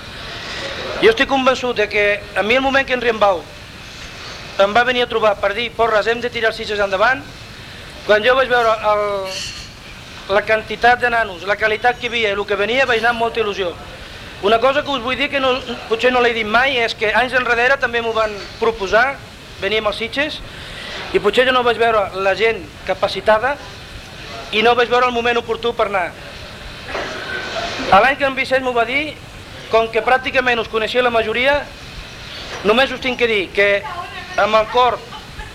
Jo 1.02 1.10
estic 1.10 1.28
convençut 1.28 1.76
de 1.76 1.88
que 1.88 2.04
a 2.36 2.42
mi 2.42 2.54
el 2.54 2.62
moment 2.62 2.86
que 2.86 2.94
en 2.94 3.02
Riembau 3.02 3.42
em 4.58 4.72
va 4.72 4.84
venir 4.88 5.02
a 5.04 5.10
trobar 5.10 5.34
per 5.40 5.52
dir 5.54 5.68
porres, 5.76 6.06
hem 6.06 6.20
de 6.20 6.30
tirar 6.32 6.50
els 6.52 6.56
sitges 6.56 6.80
endavant, 6.80 7.20
quan 8.06 8.24
jo 8.24 8.34
vaig 8.38 8.48
veure 8.48 8.72
el, 8.92 9.02
la 10.32 10.42
quantitat 10.46 11.00
de 11.02 11.10
nanos, 11.12 11.44
la 11.44 11.58
qualitat 11.60 11.98
que 12.00 12.06
hi 12.06 12.12
havia 12.12 12.32
i 12.32 12.36
el 12.38 12.44
que 12.48 12.56
venia, 12.56 12.86
vaig 12.88 13.02
anar 13.02 13.12
amb 13.12 13.24
molta 13.26 13.42
il·lusió. 13.42 13.72
Una 14.46 14.58
cosa 14.60 14.82
que 14.84 14.92
us 14.92 15.02
vull 15.02 15.16
dir 15.16 15.28
que 15.32 15.40
no, 15.40 15.54
potser 15.90 16.12
no 16.12 16.20
l'he 16.20 16.32
dit 16.36 16.48
mai 16.48 16.78
és 16.80 16.94
que 16.96 17.12
anys 17.12 17.36
enrere 17.36 17.76
també 17.80 18.02
m'ho 18.04 18.14
van 18.16 18.32
proposar, 18.60 19.16
veníem 19.60 19.86
als 19.88 20.00
Sitges, 20.00 20.40
i 21.12 21.20
potser 21.20 21.46
jo 21.48 21.52
no 21.52 21.64
vaig 21.64 21.78
veure 21.80 22.08
la 22.24 22.34
gent 22.36 22.62
capacitada 22.86 23.56
i 24.52 24.62
no 24.62 24.74
vaig 24.76 24.88
veure 24.88 25.08
el 25.08 25.14
moment 25.16 25.40
oportú 25.40 25.72
per 25.76 25.88
anar. 25.88 26.10
L'any 27.92 28.16
que 28.18 28.26
en 28.26 28.36
Vicent 28.36 28.64
m'ho 28.64 28.74
va 28.76 28.84
dir, 28.88 29.16
com 29.70 29.88
que 29.92 30.04
pràcticament 30.04 30.60
us 30.62 30.70
coneixia 30.70 31.04
la 31.04 31.12
majoria, 31.12 31.60
només 32.64 32.92
us 32.92 33.02
tinc 33.02 33.18
que 33.18 33.28
dir 33.30 33.42
que 33.54 33.68
amb 34.36 34.54
el 34.54 34.66
cor 34.72 34.98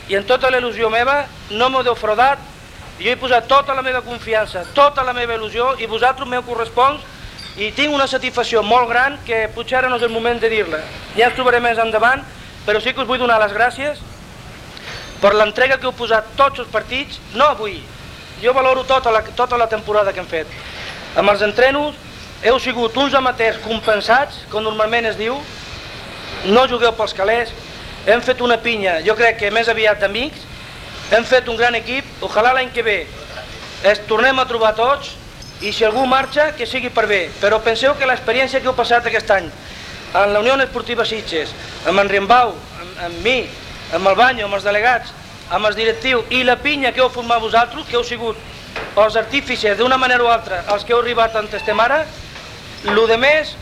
i 0.09 0.17
en 0.17 0.25
tota 0.27 0.49
la 0.49 0.59
il·lusió 0.59 0.89
meva 0.91 1.21
no 1.51 1.69
m'ho 1.69 1.83
defraudat, 1.85 2.39
jo 2.99 3.09
he 3.09 3.17
posat 3.17 3.47
tota 3.49 3.73
la 3.77 3.83
meva 3.85 4.01
confiança, 4.05 4.65
tota 4.75 5.05
la 5.05 5.13
meva 5.13 5.37
il·lusió 5.37 5.75
i 5.79 5.89
vosaltres 5.89 6.27
m'heu 6.27 6.43
correspons 6.45 7.05
i 7.57 7.71
tinc 7.75 7.93
una 7.93 8.07
satisfacció 8.07 8.63
molt 8.63 8.89
gran 8.89 9.17
que 9.27 9.47
potser 9.55 9.79
ara 9.79 9.89
no 9.89 9.97
és 9.99 10.05
el 10.07 10.13
moment 10.13 10.39
de 10.39 10.49
dir-la. 10.49 10.81
Ja 11.17 11.27
ens 11.27 11.37
trobarem 11.37 11.63
més 11.63 11.79
endavant, 11.81 12.23
però 12.65 12.81
sí 12.81 12.93
que 12.93 13.03
us 13.03 13.09
vull 13.09 13.21
donar 13.21 13.39
les 13.41 13.53
gràcies 13.53 14.01
per 15.21 15.33
l'entrega 15.35 15.77
que 15.77 15.85
heu 15.89 15.93
posat 15.93 16.31
tots 16.37 16.63
els 16.63 16.69
partits, 16.73 17.19
no 17.37 17.51
avui, 17.53 17.81
jo 18.41 18.53
valoro 18.57 18.83
tota 18.89 19.11
la, 19.13 19.21
tota 19.37 19.57
la 19.57 19.67
temporada 19.69 20.13
que 20.13 20.19
hem 20.23 20.29
fet. 20.29 20.47
Amb 21.15 21.29
els 21.29 21.43
entrenos 21.45 21.97
heu 22.41 22.57
sigut 22.59 22.95
uns 22.97 23.13
amateurs 23.13 23.59
compensats, 23.61 24.39
com 24.49 24.63
normalment 24.65 25.05
es 25.11 25.19
diu, 25.19 25.37
no 26.49 26.65
jugueu 26.71 26.95
pels 26.97 27.13
calés, 27.13 27.51
hem 28.05 28.21
fet 28.21 28.41
una 28.41 28.57
pinya, 28.61 28.99
jo 29.05 29.15
crec 29.15 29.37
que 29.39 29.51
més 29.53 29.69
aviat 29.69 29.99
d'amics, 30.01 30.45
hem 31.11 31.25
fet 31.27 31.49
un 31.51 31.57
gran 31.59 31.75
equip, 31.75 32.07
ojalà 32.23 32.53
l'any 32.55 32.71
que 32.73 32.83
ve 32.85 32.99
es 33.83 34.01
tornem 34.07 34.37
a 34.39 34.45
trobar 34.45 34.75
tots 34.77 35.15
i 35.61 35.71
si 35.73 35.85
algú 35.85 36.05
marxa, 36.09 36.51
que 36.57 36.65
sigui 36.65 36.89
per 36.93 37.07
bé. 37.09 37.21
Però 37.41 37.59
penseu 37.61 37.93
que 37.97 38.07
l'experiència 38.09 38.61
que 38.61 38.69
heu 38.69 38.77
passat 38.77 39.05
aquest 39.05 39.29
any 39.33 39.49
en 40.13 40.33
la 40.33 40.39
Unió 40.41 40.55
Esportiva 40.61 41.05
Sitges, 41.05 41.53
amb 41.87 42.01
en 42.01 42.09
Riembau, 42.09 42.53
amb, 42.81 43.01
amb 43.07 43.25
mi, 43.25 43.45
amb 43.93 44.07
el 44.07 44.15
Banyo, 44.15 44.45
amb 44.45 44.57
els 44.57 44.65
delegats, 44.65 45.13
amb 45.51 45.67
els 45.67 45.75
directius 45.75 46.25
i 46.31 46.43
la 46.47 46.57
pinya 46.57 46.91
que 46.91 47.01
heu 47.01 47.09
format 47.09 47.41
vosaltres, 47.41 47.85
que 47.87 47.97
heu 47.97 48.03
sigut 48.07 48.37
els 48.97 49.15
artífices 49.19 49.77
d'una 49.77 49.97
manera 49.97 50.23
o 50.23 50.31
altra, 50.31 50.63
els 50.73 50.83
que 50.83 50.93
heu 50.93 51.01
arribat 51.01 51.35
on 51.35 51.49
estem 51.53 51.79
ara, 51.79 52.05
el 52.85 53.07
de 53.07 53.17
més, 53.17 53.55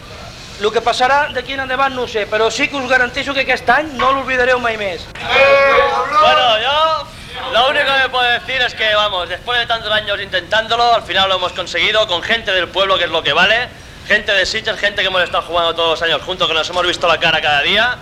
el 0.60 0.72
que 0.72 0.82
passarà 0.84 1.30
d'aquí 1.32 1.54
en 1.56 1.62
endavant 1.63 1.95
no 1.95 2.04
ho 2.04 2.08
sé, 2.08 2.26
però 2.28 2.50
sí 2.52 2.67
que 2.67 2.76
us 2.76 2.89
garanteixo 2.89 3.34
que 3.34 3.45
aquest 3.45 3.69
any 3.72 3.93
no 3.98 4.12
l'oblidareu 4.12 4.60
mai 4.60 4.76
més. 4.78 5.06
Bueno, 5.15 6.60
yo 6.60 7.08
lo 7.54 7.69
único 7.69 7.91
que 8.04 8.10
puedo 8.10 8.30
decir 8.30 8.62
es 8.62 8.74
que, 8.76 8.93
vamos, 8.93 9.30
después 9.30 9.60
de 9.60 9.65
tantos 9.65 9.91
años 9.91 10.19
intentándolo, 10.22 10.93
al 10.93 11.04
final 11.04 11.30
lo 11.30 11.36
hemos 11.36 11.54
conseguido 11.54 12.06
con 12.08 12.22
gente 12.22 12.52
del 12.52 12.67
pueblo, 12.67 12.98
que 12.98 13.06
es 13.06 13.10
lo 13.10 13.24
que 13.24 13.34
vale, 13.34 13.69
gente 14.08 14.34
de 14.34 14.45
Sitges, 14.45 14.78
gente 14.80 15.02
que 15.02 15.08
hemos 15.08 15.24
estado 15.24 15.43
jugando 15.43 15.74
todos 15.74 15.91
los 15.91 16.02
años 16.02 16.22
juntos, 16.24 16.48
que 16.48 16.54
nos 16.54 16.69
hemos 16.69 16.86
visto 16.86 17.08
la 17.08 17.19
cara 17.19 17.41
cada 17.41 17.62
día, 17.62 17.98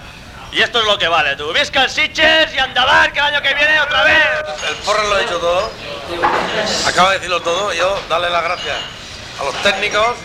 y 0.52 0.62
esto 0.62 0.80
es 0.80 0.86
lo 0.86 0.98
que 0.98 1.08
vale, 1.08 1.36
tú. 1.36 1.54
Visca 1.54 1.84
el 1.84 1.89
Sitges 1.89 2.54
y 2.56 2.58
andabar 2.58 3.13
que 3.13 3.20
el 3.20 3.26
año 3.26 3.41
que 3.41 3.54
viene 3.54 3.80
otra 3.80 4.04
vez. 4.04 4.26
El 4.67 4.76
Porro 4.78 5.04
lo 5.08 5.15
ha 5.15 5.20
dicho 5.20 5.38
todo, 5.38 5.72
acaba 6.88 7.12
de 7.12 7.17
decirlo 7.17 7.41
todo, 7.41 7.72
yo 7.74 8.02
darle 8.10 8.30
las 8.32 8.43
gracias 8.43 8.78
a 9.39 9.43
los 9.43 9.56
técnicos 9.62 10.17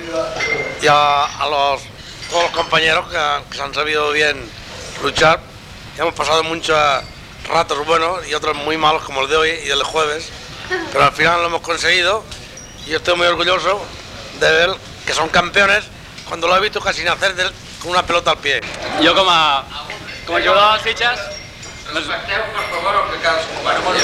y 0.81 0.87
a, 0.87 1.25
a 1.25 1.49
los, 1.49 1.83
todos 2.33 2.45
los 2.45 2.53
compañeros 2.53 3.07
que, 3.09 3.19
que 3.51 3.57
se 3.57 3.63
han 3.63 3.75
sabido 3.75 4.11
bien 4.11 4.43
luchar. 5.03 5.39
Hemos 5.99 6.15
pasado 6.15 6.43
muchos 6.43 6.77
ratos 7.49 7.87
buenos 7.87 8.27
y 8.27 8.35
otros 8.35 8.57
muy 8.57 8.77
malos 8.79 9.03
como 9.03 9.21
el 9.23 9.29
de 9.29 9.37
hoy 9.37 9.51
y 9.67 9.71
el 9.71 9.79
de 9.79 9.85
jueves, 9.85 10.31
pero 10.91 11.05
al 11.05 11.13
final 11.13 11.41
lo 11.43 11.49
hemos 11.49 11.61
conseguido 11.61 12.25
y 12.87 12.91
yo 12.91 12.97
estoy 12.97 13.17
muy 13.17 13.27
orgulloso 13.27 13.85
de 14.41 14.51
ver 14.51 14.71
que 15.07 15.13
son 15.13 15.29
campeones 15.29 15.85
cuando 16.27 16.47
lo 16.49 16.57
he 16.57 16.61
visto 16.61 16.81
casi 16.81 17.05
nacer 17.05 17.35
del- 17.35 17.53
con 17.81 17.91
una 17.91 18.07
pelota 18.07 18.31
al 18.31 18.39
pie. 18.39 18.61
Jo 19.05 19.15
com 19.15 19.27
a, 19.29 19.65
com 20.27 20.37
a 20.37 20.41
jugador 20.41 20.73
dels 20.73 20.85
Sitges 20.85 21.19
doncs, 21.93 22.07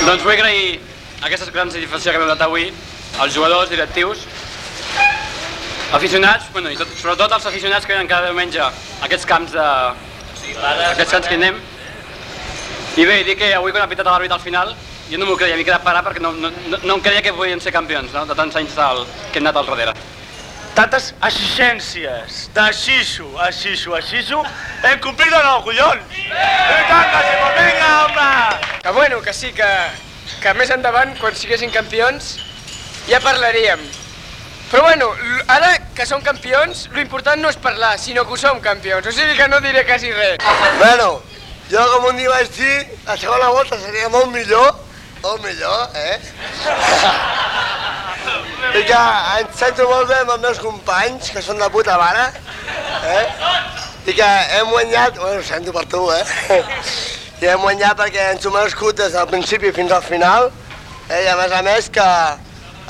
doncs 0.05 0.23
vull 0.25 0.33
agrair 0.35 0.81
aquesta 1.23 1.47
gran 1.55 1.71
satisfacció 1.71 2.12
que 2.12 2.19
m'heu 2.19 2.27
donat 2.29 2.43
avui 2.45 2.73
als 3.23 3.33
jugadors, 3.35 3.71
directius, 3.71 4.27
aficionats, 5.92 6.51
bueno, 6.53 6.70
i 6.70 6.77
tot, 6.77 6.90
sobretot 6.98 7.33
els 7.38 7.48
aficionats 7.48 7.87
que 7.87 7.94
venen 7.94 8.11
cada 8.11 8.29
diumenge 8.29 8.61
a 8.61 8.70
aquests 9.07 9.27
camps 9.29 9.57
de... 9.57 9.66
aquests 10.90 11.14
camps 11.14 11.29
que 11.29 11.38
anem. 11.38 11.59
I 12.98 13.07
bé, 13.07 13.22
dir 13.24 13.37
que 13.38 13.53
avui 13.55 13.72
quan 13.72 13.85
ha 13.85 13.90
pitat 13.90 14.09
l'àrbit 14.09 14.33
al 14.35 14.42
final 14.42 14.74
jo 15.09 15.16
no 15.16 15.24
m'ho 15.24 15.38
creia, 15.40 15.57
m'he 15.57 15.64
quedat 15.64 15.85
parat 15.85 16.05
perquè 16.05 16.20
no, 16.20 16.35
no, 16.37 16.51
no, 16.68 16.79
no 16.85 16.96
em 16.98 17.03
creia 17.05 17.22
que 17.24 17.33
podien 17.33 17.61
ser 17.64 17.72
campions, 17.72 18.12
no? 18.12 18.27
de 18.29 18.35
tants 18.37 18.57
anys 18.61 18.74
del, 18.77 19.05
que 19.33 19.40
hem 19.40 19.46
anat 19.46 19.61
al 19.62 19.68
darrere. 19.70 19.94
Tantes 20.77 21.09
exigències 21.27 22.42
de 22.55 22.66
xixo 22.77 23.31
a 23.40 23.48
xixo 23.51 23.96
a 23.96 24.03
xixo, 24.05 24.42
hem 24.85 25.01
complit 25.03 25.33
o 25.33 25.40
no, 25.46 25.55
collons? 25.64 26.12
I 26.12 26.83
tant 26.90 27.09
que 27.14 27.22
sí, 27.24 27.38
vinga, 27.57 27.88
home! 28.05 28.77
Que 28.85 28.92
bueno, 28.98 29.22
que 29.24 29.35
sí, 29.35 29.55
que, 29.57 29.70
que 30.44 30.55
més 30.61 30.70
endavant, 30.77 31.16
quan 31.22 31.35
siguessin 31.35 31.72
campions, 31.74 32.37
ja 33.09 33.22
parlaríem. 33.24 33.81
Però 34.70 34.83
bueno, 34.83 35.14
ara 35.48 35.78
que 35.96 36.04
som 36.04 36.20
campions, 36.20 36.90
lo 36.92 37.00
important 37.00 37.40
no 37.40 37.48
és 37.48 37.57
parlar, 37.57 37.96
sinó 37.98 38.26
que 38.28 38.35
ho 38.35 38.37
som 38.37 38.61
campions. 38.61 39.07
O 39.07 39.12
sigui 39.16 39.37
que 39.38 39.48
no 39.48 39.61
diré 39.64 39.87
quasi 39.88 40.12
res. 40.12 40.37
Bueno, 40.76 41.22
jo 41.70 41.85
com 41.94 42.04
un 42.11 42.16
dia 42.20 42.28
vaig 42.28 42.50
dir, 42.52 42.85
la 43.07 43.16
segona 43.16 43.48
volta 43.54 43.78
seria 43.81 44.11
molt 44.12 44.28
millor, 44.35 44.74
molt 45.22 45.40
millor, 45.44 45.88
eh? 45.96 46.18
I 48.78 48.83
que 48.85 48.98
em 49.38 49.46
sento 49.57 49.88
molt 49.88 50.09
bé 50.11 50.18
amb 50.20 50.35
els 50.35 50.42
meus 50.42 50.59
companys, 50.61 51.31
que 51.33 51.40
són 51.44 51.59
de 51.62 51.68
puta 51.72 51.96
mare, 52.00 52.26
eh? 53.09 53.24
I 54.09 54.11
que 54.18 54.28
hem 54.59 54.68
guanyat, 54.74 55.16
bueno, 55.16 55.40
ho 55.40 55.46
sento 55.48 55.72
per 55.72 55.87
tu, 55.88 56.02
eh? 56.12 56.24
I 57.40 57.44
hem 57.54 57.64
guanyat 57.64 57.96
perquè 58.02 58.22
ens 58.35 58.44
ho 58.44 58.52
hem 58.52 58.59
merescut 58.59 59.00
des 59.00 59.16
del 59.16 59.33
principi 59.33 59.72
fins 59.72 59.92
al 59.96 60.04
final, 60.04 60.52
eh? 61.09 61.24
I 61.24 61.26
a 61.33 61.38
més 61.40 61.52
a 61.57 61.64
més 61.64 61.88
que 61.96 62.09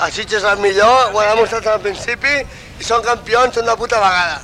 el 0.05 0.11
Sitges 0.15 0.43
és 0.43 0.47
el 0.47 0.61
millor, 0.63 1.11
ho 1.11 1.19
han 1.19 1.33
demostrat 1.35 1.65
al 1.67 1.81
principi, 1.83 2.39
i 2.79 2.87
són 2.87 3.03
campions 3.03 3.59
una 3.59 3.75
puta 3.75 3.99
vegada. 3.99 4.39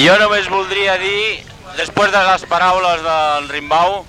Jo 0.00 0.14
només 0.16 0.46
voldria 0.48 0.94
dir, 0.98 1.42
després 1.76 2.08
de 2.10 2.20
les 2.24 2.44
paraules 2.48 3.02
del 3.04 3.50
Rimbau, 3.52 4.00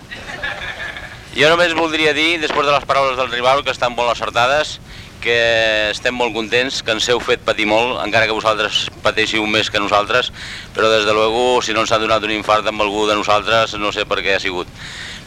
Jo 1.37 1.51
només 1.53 1.77
voldria 1.79 2.15
dir, 2.17 2.41
després 2.43 2.67
de 2.67 2.73
les 2.75 2.87
paraules 2.89 3.19
del 3.19 3.31
Rimbau, 3.31 3.63
que 3.63 3.71
estan 3.71 3.95
molt 3.95 4.11
acertades, 4.11 4.81
que 5.21 5.91
estem 5.93 6.17
molt 6.17 6.35
contents, 6.35 6.81
que 6.83 6.95
ens 6.97 7.07
heu 7.13 7.21
fet 7.23 7.45
patir 7.47 7.69
molt, 7.69 8.01
encara 8.03 8.27
que 8.27 8.35
vosaltres 8.35 8.87
pateixiu 9.05 9.45
més 9.47 9.71
que 9.71 9.83
nosaltres, 9.83 10.33
però 10.75 10.91
des 10.91 11.05
de 11.07 11.15
luego, 11.15 11.61
si 11.63 11.77
no 11.77 11.85
ens 11.85 11.93
ha 11.93 12.01
donat 12.03 12.25
un 12.27 12.35
infart 12.35 12.67
amb 12.67 12.83
algú 12.83 13.07
de 13.07 13.19
nosaltres, 13.21 13.77
no 13.79 13.93
sé 13.93 14.07
per 14.09 14.23
què 14.25 14.35
ha 14.35 14.43
sigut. 14.43 14.67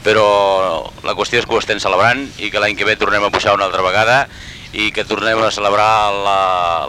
Però 0.03 0.25
la 1.05 1.15
qüestió 1.15 1.39
és 1.39 1.47
que 1.47 1.55
ho 1.55 1.61
estem 1.61 1.79
celebrant 1.79 2.25
i 2.41 2.51
que 2.51 2.59
l'any 2.59 2.75
que 2.75 2.89
ve 2.89 2.97
tornem 2.99 3.23
a 3.23 3.31
pujar 3.31 3.55
una 3.55 3.69
altra 3.69 3.85
vegada 3.85 4.25
i 4.73 4.89
que 4.91 5.05
tornem 5.07 5.39
a 5.39 5.53
celebrar 5.53 6.11
la, 6.25 6.39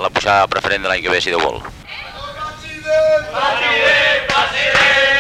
la 0.01 0.11
pujada 0.11 0.51
preferent 0.51 0.83
de 0.83 0.90
l'any 0.90 1.05
que 1.05 1.12
ve, 1.12 1.21
si 1.23 1.31
Déu 1.31 1.45
vol. 1.45 1.62
বাঁচিয়ে 3.35 3.96
বাঁচিয়ে 4.30 5.13